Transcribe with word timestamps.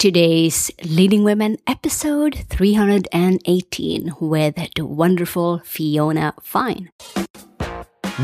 today's 0.00 0.70
Leading 0.82 1.24
Women 1.24 1.58
episode 1.66 2.46
318 2.48 4.14
with 4.18 4.54
the 4.74 4.86
wonderful 4.86 5.58
Fiona 5.58 6.32
Fine. 6.40 6.90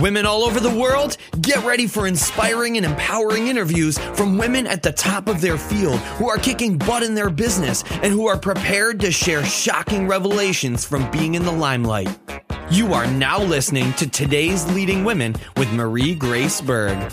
Women 0.01 0.25
all 0.25 0.45
over 0.45 0.59
the 0.59 0.75
world, 0.75 1.19
get 1.43 1.63
ready 1.67 1.87
for 1.87 2.07
inspiring 2.07 2.79
and 2.79 2.87
empowering 2.87 3.49
interviews 3.49 3.99
from 3.99 4.39
women 4.39 4.67
at 4.67 4.83
the 4.83 4.93
top 4.93 5.29
of 5.29 5.43
their 5.43 5.59
field 5.59 5.99
who 6.17 6.31
are 6.31 6.39
kicking 6.39 6.79
butt 6.79 7.03
in 7.03 7.15
their 7.15 7.29
business 7.29 7.85
and 8.03 8.11
who 8.11 8.27
are 8.27 8.39
prepared 8.39 8.99
to 9.01 9.13
share 9.13 9.45
shocking 9.45 10.09
revelations 10.09 10.87
from 10.87 11.11
being 11.11 11.35
in 11.35 11.45
the 11.45 11.53
limelight. 11.53 12.09
You 12.71 12.95
are 12.95 13.07
now 13.07 13.39
listening 13.39 13.93
to 13.95 14.09
today's 14.09 14.65
Leading 14.73 15.05
Women 15.05 15.37
with 15.59 15.71
Marie 15.75 16.15
Grace 16.15 16.63
Berg. 16.63 17.13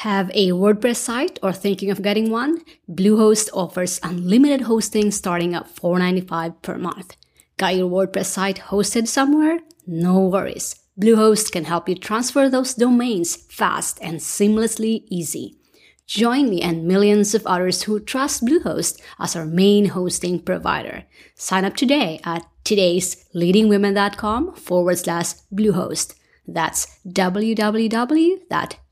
Have 0.00 0.30
a 0.32 0.52
WordPress 0.52 0.96
site 0.96 1.38
or 1.42 1.52
thinking 1.52 1.90
of 1.90 2.00
getting 2.00 2.30
one? 2.30 2.62
Bluehost 2.88 3.50
offers 3.52 4.00
unlimited 4.02 4.62
hosting 4.62 5.10
starting 5.10 5.54
at 5.54 5.76
$4.95 5.76 6.62
per 6.62 6.78
month. 6.78 7.16
Got 7.58 7.76
your 7.76 7.90
WordPress 7.90 8.24
site 8.24 8.60
hosted 8.70 9.08
somewhere? 9.08 9.60
No 9.86 10.20
worries. 10.20 10.74
Bluehost 10.98 11.52
can 11.52 11.64
help 11.64 11.86
you 11.86 11.96
transfer 11.96 12.48
those 12.48 12.72
domains 12.72 13.36
fast 13.36 13.98
and 14.00 14.20
seamlessly 14.20 15.04
easy. 15.10 15.58
Join 16.06 16.48
me 16.48 16.62
and 16.62 16.88
millions 16.88 17.34
of 17.34 17.46
others 17.46 17.82
who 17.82 18.00
trust 18.00 18.42
Bluehost 18.42 19.02
as 19.18 19.36
our 19.36 19.44
main 19.44 19.84
hosting 19.88 20.40
provider. 20.40 21.04
Sign 21.34 21.66
up 21.66 21.76
today 21.76 22.20
at 22.24 22.46
today's 22.64 23.28
leadingwomen.com 23.34 24.54
forward 24.54 24.96
slash 24.96 25.34
Bluehost. 25.52 26.14
That's 26.48 26.86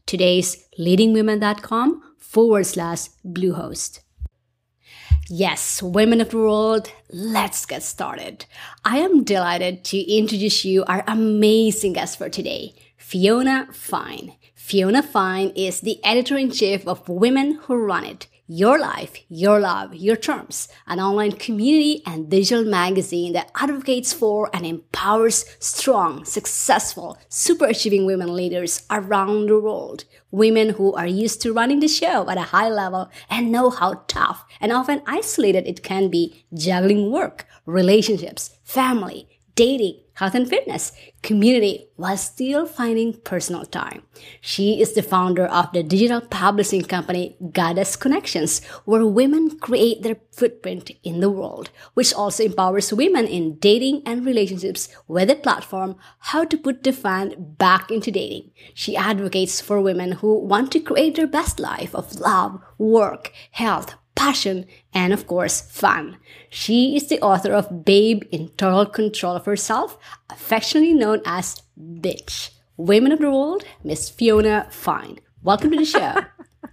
www.today'sleadingwomen.com 0.09 2.03
forward 2.19 2.67
slash 2.67 3.09
Bluehost. 3.25 4.01
Yes, 5.31 5.83
women 5.83 6.23
of 6.23 6.31
the 6.31 6.39
world, 6.39 6.91
let's 7.11 7.67
get 7.67 7.83
started. 7.83 8.47
I 8.85 8.99
am 8.99 9.25
delighted 9.25 9.85
to 9.87 9.99
introduce 9.99 10.65
you 10.65 10.85
our 10.85 11.05
amazing 11.07 11.93
guest 11.93 12.17
for 12.17 12.31
today, 12.31 12.75
Fiona 12.97 13.69
Fine. 13.73 14.37
Fiona 14.55 15.03
Fine 15.03 15.51
is 15.51 15.81
the 15.81 16.03
editor 16.03 16.39
in 16.39 16.51
chief 16.51 16.87
of 16.87 17.07
Women 17.09 17.59
Who 17.63 17.77
Run 17.77 18.05
It, 18.05 18.27
Your 18.51 18.79
Life, 18.79 19.15
Your 19.29 19.61
Love, 19.61 19.95
Your 19.95 20.17
Terms, 20.17 20.69
an 20.87 20.99
online 20.99 21.33
community 21.33 22.01
and 22.07 22.31
digital 22.31 22.65
magazine 22.65 23.35
that 23.35 23.51
advocates 23.55 24.15
for 24.15 24.49
and 24.55 24.65
empowers 24.65 25.45
strong, 25.59 26.25
successful, 26.25 27.19
super 27.29 27.67
achieving 27.67 28.07
women 28.07 28.35
leaders 28.35 28.87
around 28.91 29.51
the 29.51 29.61
world. 29.61 30.05
Women 30.31 30.71
who 30.71 30.95
are 30.95 31.07
used 31.07 31.43
to 31.43 31.53
running 31.53 31.81
the 31.81 31.89
show 31.89 32.31
at 32.31 32.39
a 32.39 32.49
high 32.55 32.71
level 32.71 33.11
and 33.29 33.53
know 33.53 33.69
how 33.69 34.05
tough 34.09 34.47
and 34.63 34.73
often 34.73 35.03
isolated 35.07 35.67
it 35.67 35.83
can 35.83 36.09
be 36.09 36.47
juggling 36.55 37.13
work, 37.13 37.45
relationships, 37.67 38.57
family, 38.65 39.29
dating, 39.57 40.01
health 40.19 40.35
and 40.35 40.49
fitness, 40.49 40.91
community, 41.23 41.89
while 41.95 42.17
still 42.17 42.67
finding 42.67 43.13
personal 43.21 43.65
time. 43.65 44.03
She 44.41 44.81
is 44.81 44.95
the 44.95 45.03
founder 45.03 45.47
of 45.47 45.71
the 45.73 45.85
digital 45.85 46.21
publishing 46.21 46.83
company 46.83 47.37
Goddess 47.53 47.95
Connections, 47.95 48.65
where 48.85 49.07
women 49.07 49.59
create 49.59 50.03
their 50.03 50.17
footprint 50.33 50.91
in 51.05 51.21
the 51.21 51.31
world, 51.31 51.71
which 51.95 52.13
also 52.13 52.45
empowers 52.45 52.93
women 52.93 53.27
in 53.27 53.59
dating 53.59 54.03
and 54.05 54.27
relationships 54.27 54.89
with 55.07 55.29
the 55.29 55.37
platform 55.37 55.95
How 56.19 56.45
to 56.45 56.57
Put 56.57 56.83
the 56.83 56.93
Fun 56.93 57.55
Back 57.57 57.91
into 57.91 58.11
Dating. 58.11 58.51
She 58.75 58.97
advocates 58.97 59.61
for 59.61 59.81
women 59.81 60.13
who 60.13 60.41
want 60.41 60.73
to 60.73 60.81
create 60.81 61.15
their 61.15 61.29
best 61.29 61.61
life 61.61 61.95
of 61.95 62.19
love, 62.19 62.61
work, 62.77 63.33
health, 63.53 63.95
passion, 64.17 64.67
and 64.99 65.13
of 65.13 65.29
course, 65.29 65.61
fun. 65.61 66.17
She 66.51 66.97
is 66.97 67.07
the 67.07 67.21
author 67.21 67.53
of 67.53 67.85
Babe 67.85 68.25
in 68.33 68.49
Total 68.57 68.85
Control 68.85 69.37
of 69.37 69.45
Herself, 69.45 69.97
affectionately 70.29 70.93
known 70.93 71.21
as 71.25 71.63
Bitch. 71.81 72.51
Women 72.77 73.13
of 73.13 73.21
the 73.21 73.31
World, 73.31 73.63
Miss 73.85 74.11
Fiona 74.11 74.67
Fine. 74.71 75.21
Welcome 75.41 75.71
to 75.71 75.77
the 75.77 75.85
show. 75.85 76.15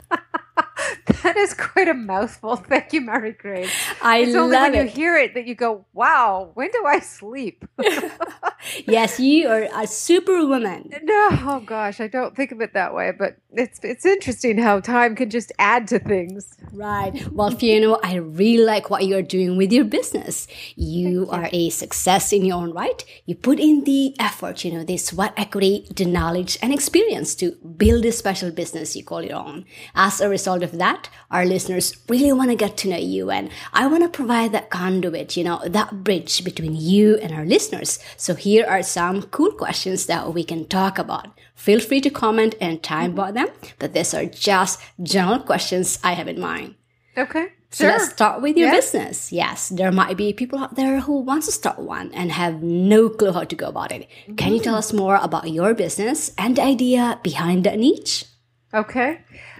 that 1.23 1.37
is 1.37 1.53
quite 1.53 1.87
a 1.87 1.93
mouthful. 1.93 2.55
Thank 2.69 2.93
you, 2.93 3.01
Mary 3.01 3.31
Grace. 3.31 3.71
I 4.01 4.19
it's 4.19 4.35
only 4.35 4.55
love 4.55 4.71
when 4.71 4.75
it. 4.75 4.83
you 4.83 4.89
hear 4.89 5.17
it 5.17 5.33
that 5.33 5.47
you 5.47 5.55
go, 5.55 5.85
"Wow, 5.93 6.51
when 6.53 6.69
do 6.71 6.83
I 6.85 6.99
sleep?" 6.99 7.65
yes, 8.87 9.19
you 9.19 9.47
are 9.47 9.67
a 9.73 9.87
superwoman. 9.87 10.91
no, 11.03 11.29
oh 11.31 11.63
gosh, 11.65 11.99
I 11.99 12.07
don't 12.07 12.35
think 12.35 12.51
of 12.51 12.61
it 12.61 12.73
that 12.73 12.93
way, 12.93 13.11
but 13.17 13.37
it's 13.53 13.79
it's 13.83 14.05
interesting 14.05 14.57
how 14.57 14.79
time 14.79 15.15
can 15.15 15.29
just 15.29 15.51
add 15.59 15.87
to 15.89 15.99
things. 15.99 16.57
Right. 16.73 17.25
Well, 17.31 17.51
Fiona, 17.51 17.97
I 18.03 18.15
really 18.15 18.65
like 18.65 18.89
what 18.89 19.05
you're 19.05 19.21
doing 19.21 19.57
with 19.57 19.71
your 19.71 19.85
business. 19.85 20.47
You, 20.75 21.09
you. 21.09 21.29
are 21.29 21.49
a 21.53 21.69
success 21.69 22.33
in 22.33 22.43
your 22.43 22.57
own 22.57 22.73
right. 22.73 23.03
You 23.25 23.35
put 23.35 23.59
in 23.59 23.83
the 23.85 24.15
effort, 24.19 24.65
you 24.65 24.73
know, 24.73 24.83
the 24.83 24.97
sweat 24.97 25.33
equity, 25.37 25.87
the 25.95 26.05
knowledge 26.05 26.57
and 26.61 26.73
experience 26.73 27.35
to 27.35 27.51
build 27.77 28.05
a 28.05 28.11
special 28.11 28.51
business 28.51 28.95
you 28.95 29.03
call 29.03 29.23
your 29.23 29.37
own. 29.37 29.65
As 29.93 30.19
a 30.19 30.29
result 30.29 30.63
of 30.65 30.77
that, 30.79 31.09
our 31.31 31.45
listeners 31.45 31.95
really 32.09 32.33
want 32.33 32.49
to 32.49 32.55
get 32.55 32.75
to 32.77 32.89
know 32.89 32.97
you 32.97 33.31
and 33.31 33.49
I 33.71 33.87
want 33.87 34.03
to 34.03 34.09
provide 34.09 34.51
that 34.51 34.69
conduit, 34.69 35.37
you 35.37 35.45
know, 35.45 35.61
that 35.65 36.03
bridge 36.03 36.43
between 36.43 36.75
you 36.75 37.15
and 37.17 37.31
our 37.31 37.45
listeners. 37.45 37.99
So 38.17 38.35
here 38.35 38.65
are 38.67 38.83
some 38.83 39.23
cool 39.23 39.51
questions 39.51 40.07
that 40.07 40.33
we 40.33 40.43
can 40.43 40.65
talk 40.65 40.97
about. 40.99 41.27
Feel 41.55 41.79
free 41.79 42.01
to 42.01 42.09
comment 42.09 42.55
and 42.59 42.83
time 42.83 43.11
mm-hmm. 43.11 43.19
about 43.19 43.33
them, 43.35 43.47
but 43.79 43.93
these 43.93 44.13
are 44.13 44.25
just 44.25 44.81
general 45.01 45.39
questions 45.39 45.99
I 46.03 46.13
have 46.13 46.27
in 46.27 46.39
mind. 46.39 46.75
Okay. 47.17 47.53
So 47.71 47.83
sure. 47.83 47.91
let's 47.91 48.09
start 48.11 48.41
with 48.41 48.55
your 48.55 48.67
Yeah. 48.67 48.75
business. 48.75 49.31
Yes, 49.31 49.69
there 49.69 49.91
might 49.91 50.15
be 50.15 50.31
people 50.31 50.59
out 50.59 50.75
there 50.75 51.01
who 51.01 51.19
want 51.19 51.43
to 51.43 51.51
start 51.51 51.79
one 51.79 52.11
and 52.13 52.31
have 52.31 52.63
no 52.63 53.09
clue 53.09 53.33
how 53.33 53.43
to 53.43 53.55
go 53.55 53.67
about 53.67 53.91
it. 53.91 54.07
Can 54.37 54.53
you 54.53 54.61
tell 54.61 54.75
mm. 54.75 54.83
us 54.83 54.93
more 54.93 55.19
about 55.21 55.51
your 55.51 55.73
business 55.73 56.31
and 56.37 56.55
the 56.55 56.63
idea 56.63 57.19
behind 57.21 57.65
that 57.65 57.77
niche? 57.77 58.25
Okay. 58.73 59.19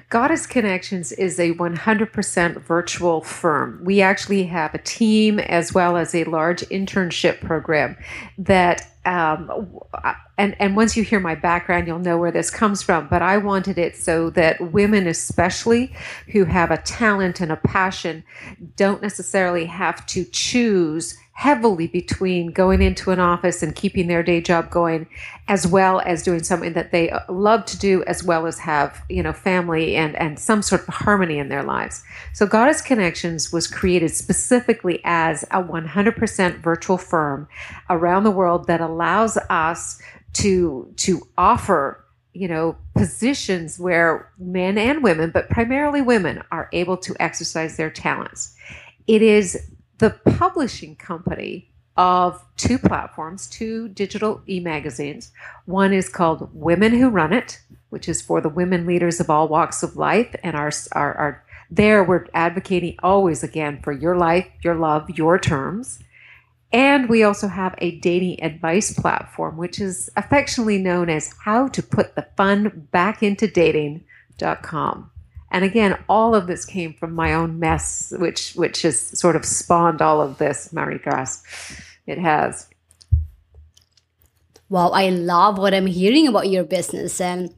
Goddess 0.10 0.46
Connections 0.46 1.12
is 1.12 1.40
a 1.40 1.54
100% 1.54 2.62
virtual 2.62 3.22
firm. 3.22 3.82
We 3.84 4.02
actually 4.02 4.44
have 4.44 4.76
a 4.76 4.78
team 4.78 5.40
as 5.40 5.74
well 5.74 5.98
as 5.98 6.14
a 6.14 6.26
large 6.26 6.62
internship 6.64 7.42
program 7.42 7.98
that, 8.38 8.88
um, 9.06 9.80
and, 10.38 10.56
and 10.60 10.76
once 10.76 10.96
you 10.96 11.04
hear 11.04 11.20
my 11.20 11.34
background, 11.34 11.88
you'll 11.88 11.98
know 11.98 12.20
where 12.20 12.32
this 12.32 12.52
comes 12.52 12.84
from. 12.84 13.08
But 13.08 13.24
I 13.24 13.38
wanted 13.38 13.80
it 13.80 13.98
so 13.98 14.30
that 14.32 14.72
women, 14.72 15.08
especially 15.08 15.96
who 16.32 16.46
have 16.46 16.70
a 16.70 16.78
talent 16.78 17.42
and 17.42 17.52
a 17.52 17.58
passion, 17.58 18.24
don't 18.76 19.02
necessarily 19.02 19.66
have 19.66 20.06
to 20.08 20.24
choose 20.26 21.18
heavily 21.36 21.86
between 21.86 22.48
going 22.48 22.82
into 22.82 23.12
an 23.12 23.20
office 23.20 23.62
and 23.62 23.76
keeping 23.76 24.08
their 24.08 24.24
day 24.24 24.40
job 24.40 24.70
going 24.70 25.06
as 25.50 25.68
well 25.68 26.00
as 26.06 26.24
doing 26.24 26.42
something 26.42 26.72
that 26.72 26.94
they 26.94 27.10
uh, 27.10 27.20
love 27.28 27.66
to 27.66 27.78
do 27.78 28.02
as 28.06 28.24
well 28.24 28.48
as 28.48 28.58
have 28.58 29.04
you 29.10 29.22
know 29.22 29.34
family 29.34 29.98
and 29.98 30.16
and 30.16 30.40
some 30.40 30.62
sort 30.62 30.82
of 30.88 30.88
harmony 30.88 31.38
in 31.38 31.50
their 31.50 31.62
lives. 31.62 32.02
So 32.34 32.48
goddess 32.48 32.82
connections 32.82 33.52
was 33.52 33.68
created 33.68 34.12
specifically 34.12 35.02
as 35.04 35.44
a 35.52 35.62
100% 35.62 36.64
virtual 36.64 36.98
firm 36.98 37.50
around 37.90 38.24
the 38.24 38.32
world 38.32 38.68
that 38.68 38.80
allows 38.80 39.38
us 39.50 40.02
to 40.34 40.90
to 40.96 41.28
offer 41.38 42.02
you 42.32 42.48
know 42.48 42.78
positions 42.96 43.78
where 43.78 44.32
men 44.40 44.78
and 44.78 45.04
women 45.04 45.32
but 45.32 45.50
primarily 45.50 46.02
women 46.02 46.42
are 46.52 46.70
able 46.72 46.96
to 46.96 47.14
exercise 47.20 47.76
their 47.76 47.90
talents. 47.90 48.56
It 49.06 49.22
is 49.22 49.70
the 49.98 50.12
publishing 50.38 50.96
company 50.96 51.72
of 51.98 52.44
two 52.58 52.78
platforms, 52.78 53.48
two 53.48 53.88
digital 53.90 54.42
e 54.48 54.60
magazines. 54.60 55.32
One 55.66 55.94
is 55.94 56.10
called 56.10 56.50
Women 56.54 56.94
Who 56.94 57.10
Run 57.10 57.32
It, 57.32 57.62
which 57.90 58.10
is 58.10 58.22
for 58.22 58.42
the 58.42 58.50
women 58.50 58.86
leaders 58.86 59.20
of 59.20 59.30
all 59.30 59.48
walks 59.48 59.82
of 59.82 59.96
life. 59.96 60.36
And 60.44 60.56
our, 60.56 60.72
our, 60.92 61.14
our 61.14 61.46
there 61.72 62.04
we're 62.04 62.28
advocating 62.34 62.96
always 63.02 63.44
again 63.44 63.82
for 63.82 63.92
your 63.92 64.18
life, 64.18 64.48
your 64.62 64.76
love, 64.76 65.10
your 65.12 65.40
terms. 65.40 66.00
And 66.72 67.08
we 67.08 67.24
also 67.24 67.48
have 67.48 67.76
a 67.78 68.00
dating 68.00 68.44
advice 68.44 68.94
platform, 68.94 69.56
which 69.56 69.80
is 69.80 70.10
affectionately 70.18 70.78
known 70.78 71.10
as 71.10 71.34
How 71.46 71.70
to 71.70 71.82
Put 71.82 72.16
the 72.16 72.28
Fun 72.36 72.90
Back 72.92 73.24
into 73.24 73.48
Dating.com. 73.48 75.12
And 75.52 75.64
again, 75.64 75.98
all 76.10 76.36
of 76.36 76.48
this 76.48 76.66
came 76.66 76.94
from 76.94 77.14
my 77.14 77.34
own 77.34 77.60
mess, 77.60 78.14
which 78.18 78.54
which 78.54 78.82
has 78.82 79.00
sort 79.20 79.36
of 79.36 79.46
spawned 79.46 80.02
all 80.02 80.22
of 80.22 80.38
this, 80.38 80.74
Marie 80.74 80.98
Grace. 80.98 81.44
It 82.06 82.18
has. 82.18 82.68
Wow, 84.68 84.90
I 84.90 85.10
love 85.10 85.58
what 85.58 85.74
I'm 85.74 85.86
hearing 85.86 86.28
about 86.28 86.50
your 86.50 86.64
business 86.64 87.22
and 87.22 87.54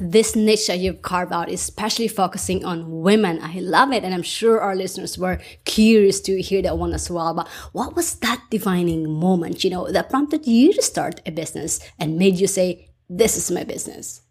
this 0.00 0.34
niche 0.34 0.68
that 0.68 0.78
you've 0.78 1.02
carved 1.02 1.32
out, 1.32 1.50
especially 1.50 2.08
focusing 2.08 2.64
on 2.64 3.02
women. 3.02 3.40
I 3.42 3.60
love 3.60 3.92
it. 3.92 4.04
And 4.04 4.14
I'm 4.14 4.22
sure 4.22 4.60
our 4.60 4.74
listeners 4.74 5.18
were 5.18 5.40
curious 5.64 6.20
to 6.22 6.40
hear 6.40 6.62
that 6.62 6.78
one 6.78 6.94
as 6.94 7.10
well. 7.10 7.34
But 7.34 7.48
what 7.72 7.94
was 7.94 8.14
that 8.20 8.42
defining 8.50 9.10
moment, 9.10 9.64
you 9.64 9.70
know, 9.70 9.90
that 9.90 10.08
prompted 10.08 10.46
you 10.46 10.72
to 10.72 10.82
start 10.82 11.20
a 11.26 11.30
business 11.30 11.80
and 11.98 12.18
made 12.18 12.38
you 12.38 12.46
say, 12.46 12.88
this 13.08 13.36
is 13.36 13.50
my 13.50 13.64
business? 13.64 14.21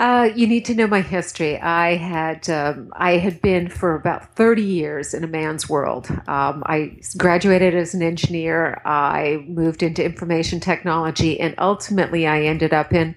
Uh, 0.00 0.30
you 0.34 0.46
need 0.46 0.64
to 0.64 0.74
know 0.74 0.86
my 0.86 1.02
history. 1.02 1.60
I 1.60 1.96
had 1.96 2.48
um, 2.48 2.90
I 2.96 3.18
had 3.18 3.42
been 3.42 3.68
for 3.68 3.94
about 3.94 4.34
thirty 4.34 4.62
years 4.62 5.12
in 5.12 5.24
a 5.24 5.26
man's 5.26 5.68
world. 5.68 6.08
Um, 6.26 6.62
I 6.64 6.96
graduated 7.18 7.74
as 7.74 7.92
an 7.92 8.00
engineer. 8.02 8.80
I 8.86 9.44
moved 9.46 9.82
into 9.82 10.02
information 10.02 10.58
technology, 10.58 11.38
and 11.38 11.54
ultimately, 11.58 12.26
I 12.26 12.44
ended 12.44 12.72
up 12.72 12.94
in 12.94 13.14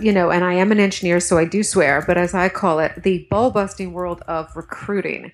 you 0.00 0.12
know, 0.12 0.30
and 0.30 0.44
I 0.44 0.54
am 0.54 0.70
an 0.70 0.78
engineer, 0.78 1.18
so 1.18 1.38
I 1.38 1.44
do 1.44 1.64
swear, 1.64 2.04
but 2.06 2.16
as 2.16 2.34
I 2.34 2.48
call 2.48 2.78
it, 2.78 3.02
the 3.02 3.26
ball 3.28 3.50
busting 3.50 3.92
world 3.92 4.22
of 4.28 4.54
recruiting. 4.54 5.32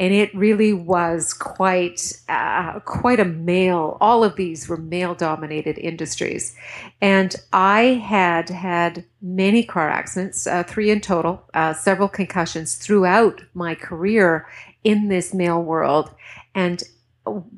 And 0.00 0.14
it 0.14 0.34
really 0.34 0.72
was 0.72 1.34
quite, 1.34 2.00
uh, 2.28 2.80
quite 2.80 3.20
a 3.20 3.24
male. 3.26 3.98
All 4.00 4.24
of 4.24 4.34
these 4.34 4.66
were 4.68 4.78
male-dominated 4.78 5.76
industries, 5.78 6.56
and 7.02 7.36
I 7.52 7.82
had 8.14 8.48
had 8.48 9.04
many 9.20 9.62
car 9.62 9.90
accidents, 9.90 10.46
uh, 10.46 10.62
three 10.62 10.90
in 10.90 11.00
total, 11.00 11.44
uh, 11.52 11.74
several 11.74 12.08
concussions 12.08 12.76
throughout 12.76 13.42
my 13.52 13.74
career 13.74 14.46
in 14.82 15.08
this 15.08 15.34
male 15.34 15.62
world, 15.62 16.10
and 16.54 16.82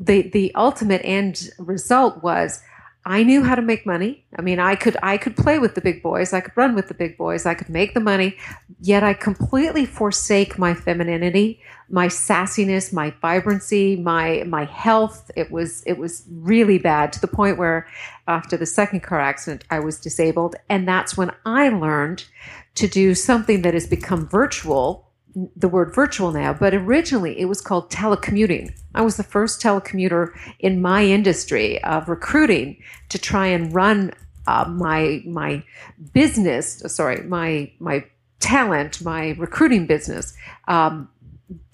the 0.01 0.23
the 0.23 0.53
ultimate 0.57 1.03
end 1.05 1.51
result 1.59 2.23
was 2.23 2.61
I 3.05 3.25
knew 3.25 3.43
how 3.43 3.57
to 3.57 3.63
make 3.63 3.85
money. 3.85 4.25
I 4.39 4.43
mean, 4.43 4.61
I 4.61 4.77
could 4.77 4.97
I 5.03 5.17
could 5.17 5.37
play 5.37 5.59
with 5.59 5.75
the 5.75 5.81
big 5.81 6.03
boys. 6.03 6.33
I 6.33 6.41
could 6.41 6.57
run 6.57 6.75
with 6.75 6.87
the 6.87 6.95
big 6.95 7.19
boys. 7.19 7.47
I 7.47 7.55
could 7.55 7.69
make 7.69 7.95
the 7.95 8.01
money. 8.01 8.37
Yet 8.81 9.03
I 9.03 9.13
completely 9.13 9.87
forsake 9.87 10.57
my 10.57 10.73
femininity, 10.73 11.61
my 11.89 12.07
sassiness, 12.07 12.93
my 12.93 13.11
vibrancy, 13.21 13.97
my 13.97 14.45
my 14.47 14.65
health. 14.65 15.33
It 15.37 15.51
was 15.51 15.83
it 15.85 15.99
was 15.99 16.25
really 16.31 16.79
bad 16.79 17.13
to 17.15 17.21
the 17.21 17.27
point 17.27 17.59
where 17.59 17.89
after 18.29 18.57
the 18.57 18.67
second 18.67 19.03
car 19.03 19.21
accident 19.21 19.65
I 19.69 19.81
was 19.81 19.99
disabled 19.99 20.55
and 20.69 20.87
that's 20.87 21.17
when 21.17 21.33
I 21.45 21.71
learned 21.71 22.25
to 22.77 22.87
do 22.87 23.15
something 23.15 23.63
that 23.63 23.75
has 23.75 23.87
become 23.87 24.29
virtual 24.29 25.12
the 25.57 25.69
word 25.69 25.95
virtual 25.95 26.33
now, 26.33 26.53
but 26.53 26.75
originally 26.75 27.39
it 27.41 27.47
was 27.47 27.61
called 27.61 27.91
telecommuting. 27.91 28.75
I 28.95 29.03
was 29.03 29.17
the 29.17 29.23
first 29.23 29.63
telecommuter 29.63 30.33
in 30.59 30.83
my 30.83 31.05
industry 31.05 31.83
of 31.85 32.09
recruiting 32.09 32.83
to 33.09 33.19
try 33.19 33.47
and 33.47 33.75
run 33.75 34.13
uh, 34.47 34.67
my 34.69 35.23
my 35.27 35.63
business. 36.13 36.83
Sorry, 36.87 37.23
my 37.23 37.71
my 37.79 38.05
talent, 38.41 39.03
my 39.03 39.31
recruiting 39.39 39.87
business, 39.87 40.35
um, 40.69 41.09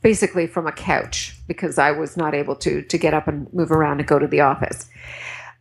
basically 0.03 0.47
from 0.47 0.67
a 0.67 0.73
couch 0.73 1.37
because 1.49 1.79
I 1.79 1.91
was 1.91 2.17
not 2.17 2.35
able 2.35 2.55
to 2.57 2.83
to 2.83 2.99
get 2.99 3.15
up 3.15 3.27
and 3.27 3.53
move 3.53 3.73
around 3.73 4.01
and 4.01 4.09
go 4.09 4.19
to 4.19 4.27
the 4.27 4.41
office. 4.41 4.89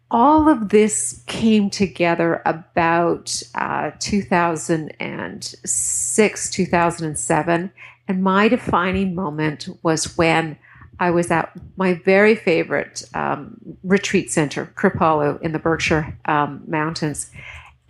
All 0.09 0.47
of 0.47 0.69
this 0.69 1.21
came 1.27 1.69
together 1.69 2.41
about 2.45 3.43
uh, 3.55 3.91
2006, 3.99 6.49
2007, 6.49 7.71
and 8.07 8.23
my 8.23 8.47
defining 8.47 9.13
moment 9.13 9.67
was 9.83 10.17
when 10.17 10.57
I 10.99 11.11
was 11.11 11.29
at 11.29 11.51
my 11.75 11.93
very 11.93 12.33
favorite 12.35 13.03
um, 13.13 13.57
retreat 13.83 14.31
center, 14.31 14.71
Kripalu, 14.75 15.39
in 15.41 15.51
the 15.51 15.59
Berkshire 15.59 16.17
um, 16.25 16.63
Mountains. 16.65 17.29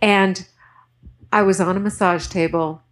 And 0.02 0.44
I 1.32 1.42
was 1.42 1.60
on 1.60 1.76
a 1.76 1.80
massage 1.80 2.26
table, 2.26 2.82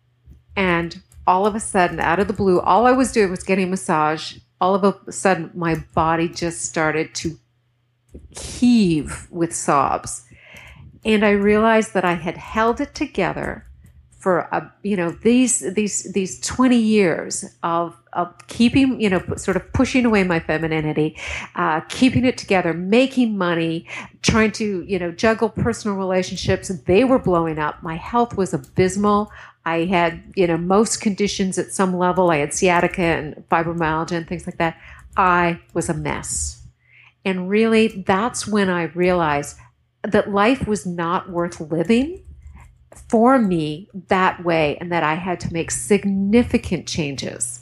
and 0.54 1.02
all 1.26 1.46
of 1.46 1.56
a 1.56 1.60
sudden, 1.60 1.98
out 1.98 2.20
of 2.20 2.28
the 2.28 2.32
blue, 2.32 2.60
all 2.60 2.86
I 2.86 2.92
was 2.92 3.10
doing 3.10 3.32
was 3.32 3.42
getting 3.42 3.66
a 3.66 3.70
massage. 3.70 4.36
All 4.60 4.76
of 4.76 4.84
a 4.84 5.12
sudden, 5.12 5.50
my 5.52 5.74
body 5.94 6.28
just 6.28 6.62
started 6.62 7.12
to 7.16 7.36
heave 8.30 9.28
with 9.30 9.54
sobs. 9.54 10.24
And 11.04 11.24
I 11.24 11.30
realized 11.30 11.94
that 11.94 12.04
I 12.04 12.14
had 12.14 12.36
held 12.36 12.80
it 12.80 12.94
together 12.94 13.66
for 14.26 14.40
a, 14.50 14.72
you 14.82 14.96
know 14.96 15.10
these 15.22 15.60
these 15.74 16.12
these 16.12 16.40
20 16.40 16.76
years 16.76 17.44
of 17.62 17.96
of 18.12 18.34
keeping 18.48 19.00
you 19.00 19.08
know 19.08 19.22
sort 19.36 19.56
of 19.56 19.72
pushing 19.72 20.04
away 20.04 20.24
my 20.24 20.40
femininity 20.40 21.16
uh, 21.54 21.80
keeping 21.88 22.24
it 22.24 22.36
together 22.36 22.74
making 22.74 23.38
money 23.38 23.86
trying 24.22 24.50
to 24.50 24.82
you 24.88 24.98
know 24.98 25.12
juggle 25.12 25.48
personal 25.48 25.96
relationships. 25.96 26.68
They 26.86 27.04
were 27.04 27.20
blowing 27.20 27.60
up. 27.60 27.84
My 27.84 27.94
health 27.94 28.36
was 28.36 28.52
abysmal. 28.52 29.30
I 29.64 29.84
had 29.84 30.20
you 30.34 30.48
know 30.48 30.56
most 30.56 31.00
conditions 31.00 31.56
at 31.56 31.70
some 31.70 31.96
level. 31.96 32.32
I 32.32 32.38
had 32.38 32.52
sciatica 32.52 33.02
and 33.02 33.44
fibromyalgia 33.48 34.16
and 34.16 34.26
things 34.26 34.44
like 34.44 34.56
that. 34.56 34.76
I 35.16 35.60
was 35.72 35.88
a 35.88 35.94
mess 35.94 36.65
and 37.26 37.50
really 37.50 37.88
that's 38.06 38.46
when 38.46 38.70
i 38.70 38.84
realized 38.84 39.58
that 40.02 40.30
life 40.30 40.66
was 40.66 40.86
not 40.86 41.28
worth 41.28 41.60
living 41.60 42.22
for 43.08 43.38
me 43.38 43.88
that 44.08 44.44
way 44.44 44.76
and 44.80 44.90
that 44.90 45.02
I 45.02 45.14
had 45.14 45.40
to 45.40 45.52
make 45.52 45.70
significant 45.70 46.86
changes. 46.86 47.60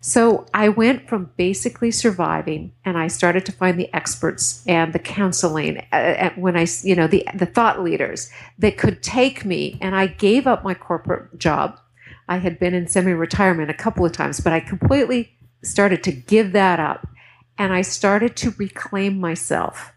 So 0.00 0.46
I 0.52 0.68
went 0.68 1.08
from 1.08 1.30
basically 1.36 1.92
surviving 1.92 2.72
and 2.84 2.98
I 2.98 3.06
started 3.06 3.46
to 3.46 3.52
find 3.52 3.78
the 3.78 3.92
experts 3.94 4.64
and 4.66 4.92
the 4.92 4.98
counseling 4.98 5.86
uh, 5.92 6.30
when 6.34 6.56
I, 6.56 6.66
you 6.82 6.96
know, 6.96 7.06
the, 7.06 7.26
the 7.34 7.46
thought 7.46 7.82
leaders 7.82 8.28
that 8.58 8.78
could 8.78 9.02
take 9.02 9.44
me 9.44 9.78
and 9.80 9.94
I 9.94 10.08
gave 10.08 10.46
up 10.46 10.64
my 10.64 10.74
corporate 10.74 11.38
job. 11.38 11.78
I 12.28 12.38
had 12.38 12.58
been 12.58 12.74
in 12.74 12.88
semi 12.88 13.12
retirement 13.12 13.70
a 13.70 13.74
couple 13.74 14.04
of 14.04 14.12
times, 14.12 14.40
but 14.40 14.52
I 14.52 14.58
completely 14.58 15.36
started 15.62 16.02
to 16.04 16.12
give 16.12 16.50
that 16.52 16.80
up 16.80 17.06
and 17.58 17.72
I 17.72 17.82
started 17.82 18.36
to 18.36 18.54
reclaim 18.58 19.18
myself 19.20 19.92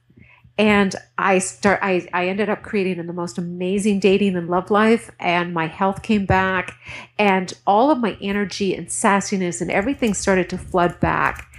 and 0.57 0.95
I 1.17 1.39
start 1.39 1.79
I, 1.81 2.07
I 2.13 2.27
ended 2.27 2.49
up 2.49 2.63
creating 2.63 3.05
the 3.05 3.13
most 3.13 3.37
amazing 3.37 3.99
dating 3.99 4.35
and 4.35 4.49
love 4.49 4.71
life 4.71 5.11
and 5.19 5.53
my 5.53 5.67
health 5.67 6.01
came 6.01 6.25
back 6.25 6.77
and 7.19 7.53
all 7.67 7.91
of 7.91 7.99
my 7.99 8.17
energy 8.21 8.73
and 8.75 8.87
sassiness 8.87 9.61
and 9.61 9.69
everything 9.69 10.13
started 10.13 10.49
to 10.49 10.57
flood 10.57 10.99
back 10.99 11.51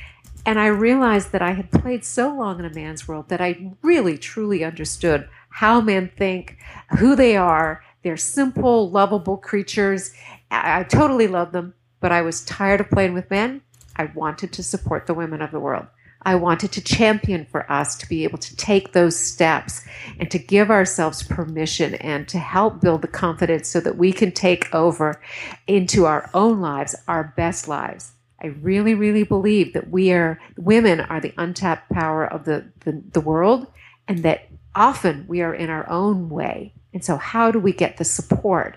and 0.46 0.60
I 0.60 0.68
realized 0.68 1.32
that 1.32 1.42
I 1.42 1.50
had 1.52 1.72
played 1.72 2.04
so 2.04 2.32
long 2.32 2.60
in 2.60 2.64
a 2.64 2.72
man's 2.72 3.08
world 3.08 3.28
that 3.28 3.40
I 3.40 3.72
really 3.82 4.16
truly 4.16 4.62
understood 4.62 5.28
how 5.48 5.80
men 5.80 6.12
think, 6.16 6.56
who 6.98 7.16
they 7.16 7.36
are. 7.36 7.82
They're 8.02 8.16
simple, 8.16 8.88
lovable 8.88 9.38
creatures. 9.38 10.12
I, 10.52 10.80
I 10.80 10.82
totally 10.84 11.26
love 11.26 11.50
them, 11.50 11.74
but 11.98 12.12
I 12.12 12.22
was 12.22 12.44
tired 12.44 12.80
of 12.80 12.90
playing 12.90 13.12
with 13.12 13.28
men. 13.28 13.62
I 13.96 14.10
wanted 14.14 14.52
to 14.52 14.62
support 14.62 15.06
the 15.06 15.14
women 15.14 15.42
of 15.42 15.50
the 15.50 15.60
world. 15.60 15.86
I 16.22 16.34
wanted 16.34 16.72
to 16.72 16.80
champion 16.80 17.46
for 17.46 17.70
us 17.70 17.94
to 17.96 18.08
be 18.08 18.24
able 18.24 18.38
to 18.38 18.56
take 18.56 18.92
those 18.92 19.16
steps 19.16 19.84
and 20.18 20.30
to 20.30 20.38
give 20.38 20.70
ourselves 20.70 21.22
permission 21.22 21.94
and 21.94 22.26
to 22.28 22.38
help 22.38 22.80
build 22.80 23.02
the 23.02 23.08
confidence 23.08 23.68
so 23.68 23.80
that 23.80 23.96
we 23.96 24.12
can 24.12 24.32
take 24.32 24.74
over 24.74 25.20
into 25.68 26.04
our 26.04 26.28
own 26.34 26.60
lives, 26.60 26.96
our 27.06 27.32
best 27.36 27.68
lives. 27.68 28.12
I 28.42 28.48
really, 28.48 28.94
really 28.94 29.22
believe 29.22 29.72
that 29.74 29.90
we 29.90 30.12
are, 30.12 30.40
women 30.56 31.00
are 31.00 31.20
the 31.20 31.34
untapped 31.38 31.90
power 31.90 32.26
of 32.26 32.44
the, 32.44 32.66
the, 32.80 33.02
the 33.12 33.20
world 33.20 33.68
and 34.08 34.24
that 34.24 34.48
often 34.74 35.26
we 35.28 35.42
are 35.42 35.54
in 35.54 35.70
our 35.70 35.88
own 35.88 36.28
way. 36.28 36.74
And 36.92 37.04
so, 37.04 37.16
how 37.16 37.50
do 37.50 37.58
we 37.58 37.72
get 37.72 37.98
the 37.98 38.04
support 38.04 38.76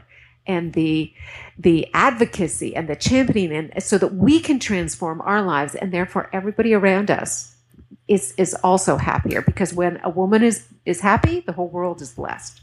and 0.49 0.73
the 0.73 1.13
the 1.57 1.87
advocacy 1.93 2.75
and 2.75 2.89
the 2.89 2.95
championing 2.95 3.69
and 3.71 3.83
so 3.83 3.97
that 3.97 4.15
we 4.15 4.39
can 4.39 4.59
transform 4.59 5.21
our 5.21 5.41
lives 5.41 5.75
and 5.75 5.93
therefore 5.93 6.29
everybody 6.33 6.73
around 6.73 7.09
us 7.11 7.55
is 8.07 8.33
is 8.37 8.53
also 8.55 8.97
happier. 8.97 9.41
Because 9.41 9.73
when 9.73 10.01
a 10.03 10.09
woman 10.09 10.43
is 10.43 10.67
is 10.85 10.99
happy 11.01 11.41
the 11.41 11.53
whole 11.53 11.69
world 11.69 12.01
is 12.01 12.11
blessed. 12.11 12.61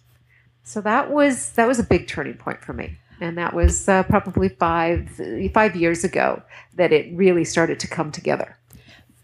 So 0.65 0.81
that 0.81 1.11
was 1.11 1.53
that 1.53 1.69
was 1.69 1.79
a 1.79 1.85
big 1.85 2.09
turning 2.09 2.35
point 2.35 2.61
for 2.61 2.73
me. 2.73 2.99
And 3.21 3.39
that 3.39 3.55
was 3.55 3.89
uh, 3.89 4.03
probably 4.03 4.49
five 4.51 5.09
five 5.55 5.77
years 5.77 6.05
ago 6.05 6.43
that 6.75 6.93
it 6.93 7.17
really 7.17 7.45
started 7.45 7.79
to 7.81 7.87
come 7.87 8.11
together. 8.11 8.59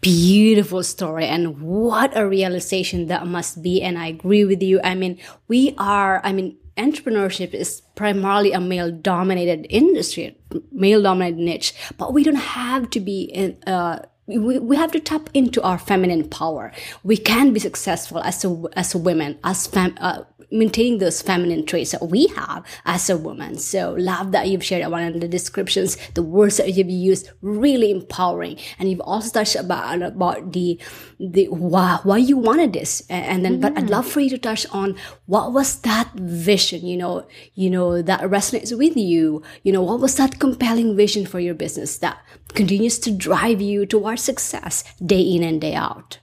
Beautiful 0.01 0.83
story 0.83 1.25
and 1.25 1.61
what 1.61 2.15
a 2.17 2.27
realization 2.27 3.07
that 3.07 3.25
must 3.25 3.61
be 3.63 3.81
and 3.81 3.97
i 3.97 4.07
agree 4.07 4.45
with 4.45 4.61
you. 4.61 4.79
I 4.83 4.95
mean 4.95 5.19
we 5.47 5.75
are 5.77 6.21
i 6.23 6.31
mean 6.31 6.57
entrepreneurship 6.77 7.53
is 7.53 7.81
primarily 7.95 8.51
a 8.51 8.59
male 8.59 8.91
dominated 8.91 9.67
industry, 9.69 10.37
male 10.71 11.01
dominated 11.01 11.39
niche, 11.39 11.73
but 11.97 12.13
we 12.13 12.23
don't 12.23 12.35
have 12.35 12.89
to 12.91 12.99
be 12.99 13.23
in, 13.23 13.57
uh, 13.67 13.99
we, 14.25 14.57
we 14.57 14.75
have 14.75 14.91
to 14.91 14.99
tap 14.99 15.29
into 15.33 15.61
our 15.61 15.77
feminine 15.77 16.27
power. 16.27 16.71
We 17.03 17.17
can 17.17 17.53
be 17.53 17.59
successful 17.59 18.19
as 18.19 18.43
a, 18.45 18.63
as 18.75 18.95
a 18.95 18.97
women, 18.97 19.37
as 19.43 19.67
fam, 19.67 19.95
uh, 19.99 20.23
maintaining 20.53 20.99
those 20.99 21.21
feminine 21.21 21.65
traits 21.65 21.91
that 21.91 22.05
we 22.05 22.27
have 22.27 22.63
as 22.85 23.09
a 23.09 23.17
woman. 23.17 23.57
So 23.57 23.93
love 23.97 24.31
that 24.31 24.47
you've 24.47 24.63
shared 24.63 24.89
one 24.89 25.03
in 25.03 25.19
the 25.19 25.27
descriptions, 25.27 25.97
the 26.13 26.23
words 26.23 26.57
that 26.57 26.73
you've 26.73 26.89
used, 26.89 27.29
really 27.41 27.91
empowering. 27.91 28.57
And 28.79 28.89
you've 28.89 29.01
also 29.01 29.31
touched 29.31 29.55
about, 29.55 30.01
about 30.01 30.53
the, 30.53 30.79
the, 31.19 31.47
why, 31.47 31.99
why 32.03 32.17
you 32.17 32.37
wanted 32.37 32.73
this. 32.73 33.01
And 33.09 33.43
then, 33.43 33.59
but 33.59 33.77
I'd 33.77 33.89
love 33.89 34.07
for 34.07 34.19
you 34.19 34.29
to 34.29 34.37
touch 34.37 34.65
on 34.71 34.95
what 35.25 35.51
was 35.53 35.79
that 35.81 36.11
vision, 36.13 36.85
you 36.85 36.97
know, 36.97 37.27
you 37.55 37.69
know, 37.69 38.01
that 38.01 38.21
resonates 38.21 38.77
with 38.77 38.95
you. 38.95 39.41
You 39.63 39.73
know, 39.73 39.81
what 39.81 39.99
was 39.99 40.15
that 40.15 40.39
compelling 40.39 40.95
vision 40.95 41.25
for 41.25 41.39
your 41.39 41.55
business 41.55 41.97
that 41.99 42.19
continues 42.53 42.99
to 42.99 43.11
drive 43.11 43.61
you 43.61 43.85
towards 43.85 44.21
success 44.21 44.83
day 45.03 45.21
in 45.21 45.43
and 45.43 45.59
day 45.59 45.73
out? 45.73 46.19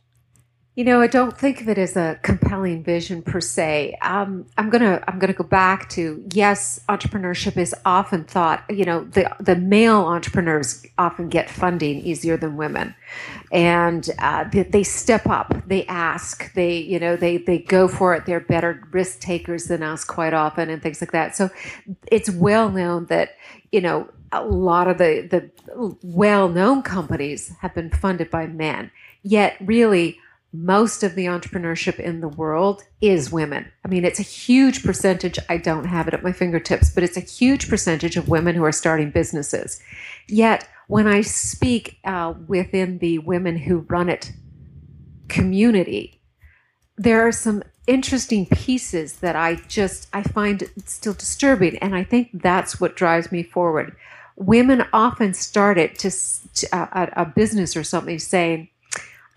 You 0.77 0.85
know, 0.85 1.01
I 1.01 1.09
don't 1.09 1.37
think 1.37 1.61
of 1.61 1.69
it 1.69 1.79
as 1.79 1.97
a 1.97 2.19
compelling 2.23 2.85
vision 2.85 3.23
per 3.23 3.41
se. 3.41 3.99
Um, 4.03 4.47
I'm 4.57 4.71
gonna 4.71 5.03
I'm 5.09 5.19
gonna 5.19 5.33
go 5.33 5.43
back 5.43 5.89
to 5.91 6.25
yes, 6.33 6.81
entrepreneurship 6.89 7.57
is 7.57 7.75
often 7.85 8.23
thought. 8.23 8.63
You 8.71 8.85
know, 8.85 9.03
the 9.03 9.35
the 9.41 9.57
male 9.57 9.97
entrepreneurs 9.97 10.87
often 10.97 11.29
get 11.29 11.51
funding 11.51 11.99
easier 12.01 12.37
than 12.37 12.57
women, 12.57 12.95
and 13.51 14.09
uh, 14.21 14.45
they, 14.45 14.63
they 14.63 14.85
step 14.85 15.27
up, 15.27 15.53
they 15.67 15.85
ask, 15.87 16.55
they 16.55 16.79
you 16.79 17.01
know 17.01 17.17
they 17.17 17.39
they 17.39 17.59
go 17.59 17.89
for 17.89 18.15
it. 18.15 18.25
They're 18.25 18.39
better 18.39 18.81
risk 18.93 19.19
takers 19.19 19.65
than 19.65 19.83
us 19.83 20.05
quite 20.05 20.35
often, 20.35 20.71
and 20.71 20.81
things 20.81 21.01
like 21.01 21.11
that. 21.11 21.35
So 21.35 21.51
it's 22.13 22.31
well 22.31 22.71
known 22.71 23.07
that 23.07 23.31
you 23.73 23.81
know 23.81 24.09
a 24.31 24.45
lot 24.45 24.87
of 24.87 24.99
the 24.99 25.27
the 25.29 25.97
well 26.05 26.49
known 26.49 26.83
companies 26.83 27.53
have 27.61 27.75
been 27.75 27.91
funded 27.91 28.31
by 28.31 28.47
men. 28.47 28.93
Yet, 29.23 29.57
really 29.61 30.19
most 30.53 31.05
of 31.05 31.15
the 31.15 31.27
entrepreneurship 31.27 32.01
in 32.01 32.21
the 32.21 32.29
world 32.29 32.83
is 33.01 33.31
women. 33.31 33.71
I 33.85 33.89
mean, 33.89 34.05
it's 34.05 34.19
a 34.19 34.25
huge 34.25 34.83
percentage. 34.83 35.39
I 35.49 35.59
don't 35.59 35.85
have 35.85 36.09
it 36.09 36.15
at 36.15 36.25
my 36.25 36.33
fingertips, 36.33 36.91
but 36.91 37.05
it's 37.05 37.17
a 37.17 37.21
huge 37.21 37.69
percentage 37.69 38.17
of 38.17 38.29
women 38.29 38.57
who 38.57 38.65
are 38.65 38.73
starting 38.73 39.11
businesses. 39.11 39.81
Yet, 40.29 40.69
when 40.89 41.07
I 41.07 41.21
speak 41.21 41.99
uh, 42.05 42.35
within 42.49 42.99
the 42.99 43.19
women 43.19 43.57
who 43.57 43.87
run 43.89 44.09
it 44.09 44.33
community, 45.29 46.21
there 46.97 47.27
are 47.27 47.33
some 47.33 47.63
interesting 47.87 48.47
pieces 48.47 49.15
that 49.17 49.37
I 49.37 49.55
just 49.69 50.09
I 50.13 50.23
find 50.25 50.69
still 50.85 51.15
disturbing, 51.15 51.79
and 51.79 51.95
I 51.95 52.03
think 52.03 52.31
that's 52.43 52.81
what 52.81 52.97
drives 52.97 53.31
me 53.31 53.45
forward. 53.45 53.97
Women 54.35 54.85
often 54.93 55.33
start 55.33 55.79
it 55.79 55.97
to, 56.01 56.11
to 56.11 56.77
uh, 56.77 57.07
a 57.13 57.25
business 57.25 57.77
or 57.77 57.85
something 57.85 58.19
saying 58.19 58.69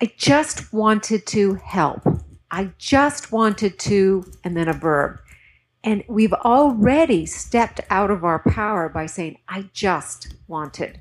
I 0.03 0.11
just 0.17 0.73
wanted 0.73 1.25
to 1.27 1.53
help. 1.53 2.05
I 2.51 2.71
just 2.77 3.31
wanted 3.31 3.79
to, 3.79 4.25
and 4.43 4.57
then 4.57 4.67
a 4.67 4.73
verb. 4.73 5.21
And 5.81 6.03
we've 6.09 6.33
already 6.33 7.25
stepped 7.25 7.79
out 7.89 8.11
of 8.11 8.25
our 8.25 8.39
power 8.39 8.89
by 8.89 9.05
saying, 9.05 9.37
I 9.47 9.69
just 9.71 10.35
wanted. 10.45 10.99